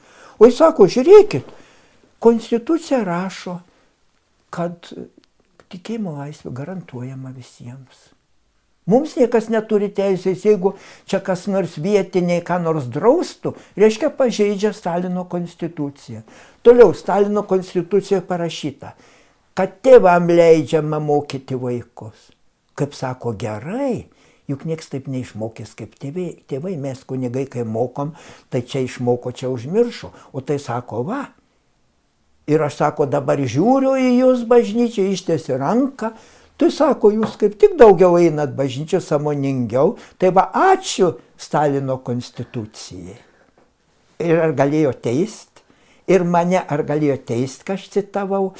O 0.40 0.48
jis 0.48 0.56
sako, 0.62 0.86
žiūrėkit, 0.88 1.50
konstitucija 2.24 3.02
rašo, 3.04 3.58
kad 4.48 4.88
tikėjimo 5.68 6.14
laisvė 6.16 6.54
garantuojama 6.56 7.34
visiems. 7.36 8.06
Mums 8.88 9.18
niekas 9.20 9.50
neturi 9.52 9.90
teisės, 9.92 10.46
jeigu 10.48 10.72
čia 11.04 11.20
kas 11.20 11.44
nors 11.52 11.74
vietiniai 11.76 12.40
ką 12.40 12.56
nors 12.64 12.86
draustų, 12.88 13.52
reiškia 13.76 14.08
pažeidžia 14.16 14.72
Stalino 14.72 15.26
konstituciją. 15.28 16.22
Toliau 16.64 16.96
Stalino 16.96 17.44
konstitucijoje 17.44 18.24
parašyta, 18.24 18.94
kad 19.52 19.76
tėvam 19.84 20.32
leidžiama 20.32 21.02
mokyti 21.04 21.60
vaikus. 21.60 22.30
Kaip 22.78 22.94
sako 22.94 23.34
gerai, 23.38 24.06
juk 24.50 24.64
nieks 24.68 24.90
taip 24.92 25.10
neišmokys 25.10 25.74
kaip 25.78 25.98
tėvai. 25.98 26.30
Tėvai 26.50 26.76
mes 26.80 27.02
kunigai, 27.02 27.48
kai 27.50 27.66
mokom, 27.66 28.14
tai 28.52 28.62
čia 28.62 28.84
išmoko, 28.86 29.34
čia 29.34 29.50
užmiršo. 29.50 30.12
O 30.32 30.44
tai 30.44 30.60
sako, 30.62 31.02
va. 31.10 31.22
Ir 32.48 32.62
aš 32.64 32.78
sako, 32.80 33.08
dabar 33.10 33.40
žiūriu 33.42 33.98
į 34.00 34.12
jūs 34.22 34.46
bažnyčią, 34.48 35.10
ištiesi 35.12 35.58
ranką, 35.60 36.14
Tai 36.58 36.72
sako, 36.74 37.12
jūs 37.14 37.36
kaip 37.38 37.54
tik 37.54 37.76
daugiau 37.78 38.16
einat 38.18 38.50
bažnyčio 38.58 38.98
samoningiau, 39.02 39.94
tai 40.18 40.32
va 40.34 40.48
ačiū 40.72 41.12
Stalino 41.38 42.00
konstitucijai. 42.02 43.14
Ir 44.26 44.42
ar 44.42 44.54
galėjo 44.58 44.90
teist? 44.98 45.62
Ir 46.10 46.24
mane 46.26 46.58
ar 46.58 46.82
galėjo 46.88 47.14
teist, 47.28 47.62
ką 47.62 47.76
aš 47.78 47.86
citavau? 47.94 48.50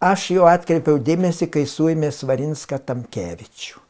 Aš 0.00 0.30
jau 0.32 0.46
atkreipiau 0.48 0.96
dėmesį, 0.96 1.50
kai 1.52 1.66
suėmė 1.68 2.08
Svarinską 2.08 2.78
Tamkevičių. 2.88 3.80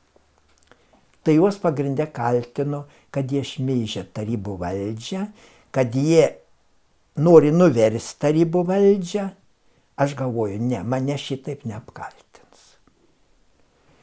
tai 1.23 1.35
juos 1.37 1.59
pagrindę 1.63 2.07
kaltino, 2.07 2.87
kad 3.15 3.31
jie 3.31 3.45
šmeižia 3.45 4.07
tarybų 4.17 4.57
valdžią, 4.59 5.27
kad 5.71 5.95
jie 5.95 6.33
nori 7.15 7.53
nuversti 7.53 8.19
tarybų 8.25 8.65
valdžią. 8.67 9.29
Aš 10.01 10.15
galvoju, 10.17 10.59
ne, 10.59 10.83
mane 10.83 11.15
šitaip 11.21 11.63
neapkaltins. 11.69 12.63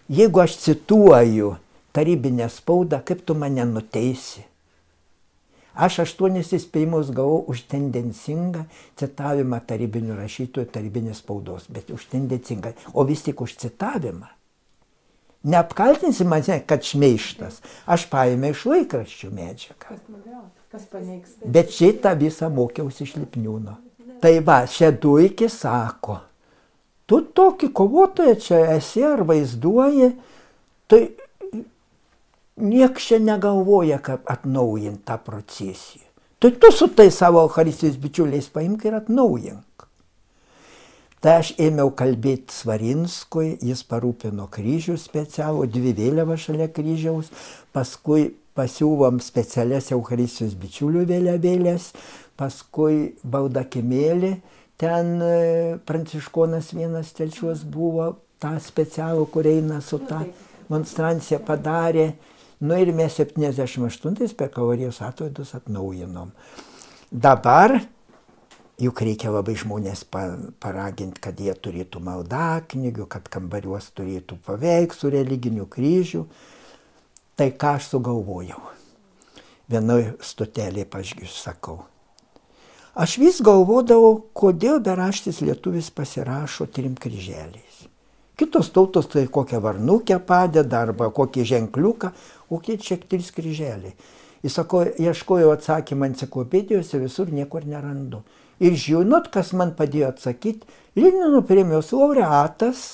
Jeigu 0.08 0.40
aš 0.40 0.60
cituoju 0.62 1.56
tarybinę 1.92 2.48
spaudą, 2.54 3.02
kaip 3.04 3.26
tu 3.26 3.36
mane 3.36 3.66
nuteisi? 3.66 4.46
Aš 5.78 6.00
aštuonis 6.08 6.50
įspėjimus 6.58 7.12
gavau 7.14 7.44
už 7.52 7.68
tendencingą 7.70 8.64
citavimą 8.98 9.60
tarybinių 9.70 10.18
rašytojų, 10.18 10.72
tarybinės 10.74 11.22
spaudos, 11.22 11.68
bet 11.70 11.92
už 11.94 12.08
tendencingą, 12.10 12.74
o 12.98 13.06
vis 13.06 13.22
tik 13.26 13.44
už 13.46 13.54
citavimą. 13.62 14.32
Neapkaltinsi 15.48 16.26
mane, 16.26 16.58
kad 16.68 16.84
šmeištas. 16.84 17.62
Aš 17.86 18.08
paėmė 18.12 18.52
iš 18.56 18.66
laikraščių 18.68 19.30
medžiagą. 19.38 20.00
Bet 21.46 21.72
šitą 21.72 22.16
visą 22.20 22.50
mokiausi 22.52 23.06
iš 23.06 23.14
Lipniūno. 23.22 23.78
Tai 24.22 24.34
va, 24.42 24.64
Šeduikis 24.66 25.60
sako, 25.62 26.18
tu 27.06 27.22
tokį 27.38 27.70
kovotoją 27.78 28.34
čia 28.42 28.64
esi 28.74 29.06
ar 29.06 29.22
vaizduoji, 29.30 30.10
tai 30.90 31.02
nieks 32.58 33.10
čia 33.10 33.22
negalvoja, 33.24 34.02
kaip 34.04 34.28
atnaujinti 34.30 35.06
tą 35.08 35.18
procesiją. 35.24 36.06
Tai 36.40 36.52
tu 36.62 36.72
su 36.72 36.88
tai 36.94 37.10
savo 37.12 37.42
Eucharistijos 37.42 37.98
bičiuliais 37.98 38.50
paimk 38.54 38.86
ir 38.86 38.98
atnaujink. 39.00 39.88
Tai 41.18 41.40
aš 41.42 41.56
ėmiau 41.58 41.90
kalbėti 41.98 42.54
Svarinskui, 42.54 43.56
jis 43.66 43.82
parūpino 43.90 44.46
kryžių 44.54 45.00
specialų, 45.02 45.66
dvi 45.74 45.96
vėliavas 45.98 46.44
šalia 46.46 46.68
kryžiaus, 46.70 47.32
paskui 47.74 48.36
pasiūvom 48.58 49.18
specialias 49.26 49.90
Eucharistijos 49.96 50.54
bičiulių 50.62 51.08
vėliavėlės, 51.10 51.90
paskui 52.38 53.16
baudakimėlį, 53.26 54.32
ten 54.78 55.12
pranciškonas 55.90 56.70
vienas 56.78 57.10
telčiuos 57.18 57.66
buvo, 57.66 58.12
tą 58.38 58.54
specialų, 58.62 59.26
kur 59.34 59.50
eina 59.50 59.82
su 59.82 59.98
tą 60.06 60.22
monstranciją 60.70 61.42
padarė. 61.46 62.12
Nu 62.60 62.78
ir 62.80 62.90
mes 62.94 63.14
78 63.20 64.34
per 64.38 64.50
kavarijos 64.50 65.02
atvaidus 65.06 65.54
atnaujinom. 65.54 66.32
Dabar 67.12 67.76
juk 68.82 69.02
reikia 69.02 69.30
labai 69.34 69.54
žmonės 69.58 70.04
paraginti, 70.10 71.22
kad 71.22 71.38
jie 71.38 71.54
turėtų 71.54 72.02
maldaknygių, 72.06 73.06
kad 73.10 73.30
kambariuos 73.30 73.92
turėtų 73.98 74.40
paveikslų, 74.46 75.14
religinių 75.18 75.68
kryžių. 75.70 76.24
Tai 77.38 77.52
ką 77.54 77.76
aš 77.78 77.92
sugalvojau. 77.92 78.64
Vienoje 79.70 80.16
stotelėje, 80.24 80.88
pažiūrėjau, 80.90 81.34
sakau. 81.38 81.78
Aš 82.98 83.20
vis 83.22 83.38
galvodavau, 83.46 84.16
kodėl 84.34 84.80
beraštis 84.82 85.44
lietuvis 85.46 85.92
pasirašo 85.94 86.66
trim 86.74 86.96
kryželiais. 86.98 87.86
Kitos 88.38 88.70
tautos 88.70 89.08
tai 89.10 89.26
kokią 89.34 89.60
varnukę 89.64 90.20
padeda 90.22 90.84
arba 90.86 91.10
kokį 91.10 91.46
ženkliuką, 91.52 92.12
o 92.54 92.60
kiek 92.62 92.84
čia 92.86 93.00
trys 93.02 93.32
kryželiai. 93.34 93.96
Jis 94.46 94.54
sako, 94.60 94.84
ieškojau 95.02 95.50
atsakymą 95.56 96.12
enciklopedijose, 96.12 97.00
visur 97.02 97.32
niekur 97.34 97.66
nerandu. 97.66 98.22
Ir 98.62 98.78
žinot, 98.78 99.32
kas 99.34 99.56
man 99.58 99.74
padėjo 99.78 100.12
atsakyti, 100.14 100.70
Lenino 100.98 101.44
premijos 101.46 101.92
laureatas, 101.94 102.86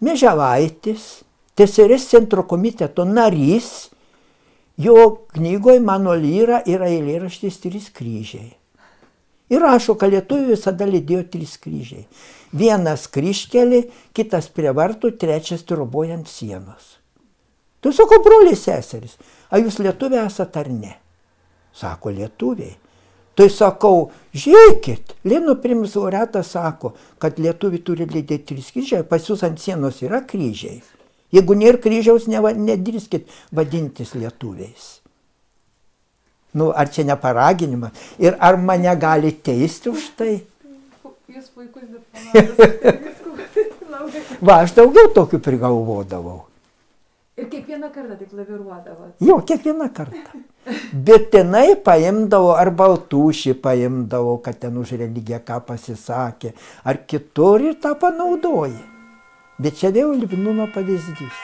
Meželaitis, 0.00 1.20
TSRS 1.54 2.06
centro 2.08 2.46
komiteto 2.48 3.04
narys, 3.04 3.90
jo 4.80 5.26
knygoje 5.34 5.82
mano 5.84 6.14
lyra 6.16 6.62
yra 6.64 6.88
eilėraštis 6.88 7.58
trys 7.60 7.90
kryžiai. 7.92 8.54
Ir 9.50 9.60
rašo, 9.60 9.96
kad 9.98 10.14
lietuvių 10.14 10.54
visada 10.54 10.86
lydėjo 10.88 11.26
trys 11.34 11.58
kryžiai. 11.60 12.06
Vienas 12.50 13.06
kryškelį, 13.06 13.84
kitas 14.16 14.48
prie 14.50 14.72
vartų, 14.74 15.12
trečias 15.20 15.62
trobojant 15.66 16.26
sienos. 16.28 16.96
Tu 17.80 17.92
sako, 17.96 18.18
broliai 18.24 18.58
seserys, 18.58 19.16
ar 19.48 19.62
jūs 19.62 19.78
lietuviai 19.80 20.26
esate 20.26 20.60
ar 20.60 20.70
ne? 20.74 20.96
Sako, 21.72 22.10
lietuviai. 22.12 22.74
Tai 23.38 23.46
sakau, 23.48 24.10
žiūrėkit, 24.36 25.14
Lino 25.30 25.54
primus 25.62 25.94
laureatas 25.96 26.50
sako, 26.52 26.92
kad 27.22 27.38
lietuviai 27.40 27.80
turi 27.86 28.04
lydėti 28.10 28.50
trys 28.50 28.72
kryžiai, 28.74 29.06
pas 29.06 29.24
jūs 29.24 29.46
ant 29.46 29.62
sienos 29.62 30.02
yra 30.04 30.20
kryžiai. 30.26 30.82
Jeigu 31.30 31.54
nėra 31.54 31.78
kryžiaus, 31.80 32.26
nedrįskit 32.26 33.30
vadintis 33.54 34.16
lietuviais. 34.18 34.98
Nu, 36.52 36.72
ar 36.74 36.90
čia 36.90 37.06
neparaginimas? 37.06 37.94
Ir 38.18 38.34
ar 38.42 38.58
mane 38.58 38.90
gali 38.98 39.30
teisti 39.30 39.88
už 39.88 40.10
tai? 40.18 40.40
Jūs 41.30 41.50
puikus 41.54 41.84
diplomatas. 41.86 43.20
Va, 44.40 44.62
aš 44.64 44.72
daugiau 44.78 45.10
tokių 45.14 45.38
prigalvodavau. 45.44 46.40
Ir 47.40 47.46
kiekvieną 47.48 47.88
kartą 47.94 48.16
taip 48.18 48.32
laviruodavot. 48.36 49.12
Jo, 49.24 49.38
kiekvieną 49.48 49.86
kartą. 49.96 50.40
Bet 51.06 51.30
tenai 51.32 51.76
paimdavo, 51.84 52.50
ar 52.58 52.72
baltūšį 52.76 53.54
paimdavo, 53.64 54.34
kad 54.44 54.58
ten 54.60 54.76
už 54.76 54.96
religiją 55.00 55.40
ką 55.46 55.60
pasisakė, 55.70 56.52
ar 56.84 57.00
kitur 57.08 57.64
ir 57.70 57.78
tą 57.80 57.94
panaudoja. 58.02 58.82
Bet 59.60 59.80
čia 59.80 59.94
vėl 59.94 60.12
Libnuno 60.18 60.66
pavyzdys. 60.74 61.40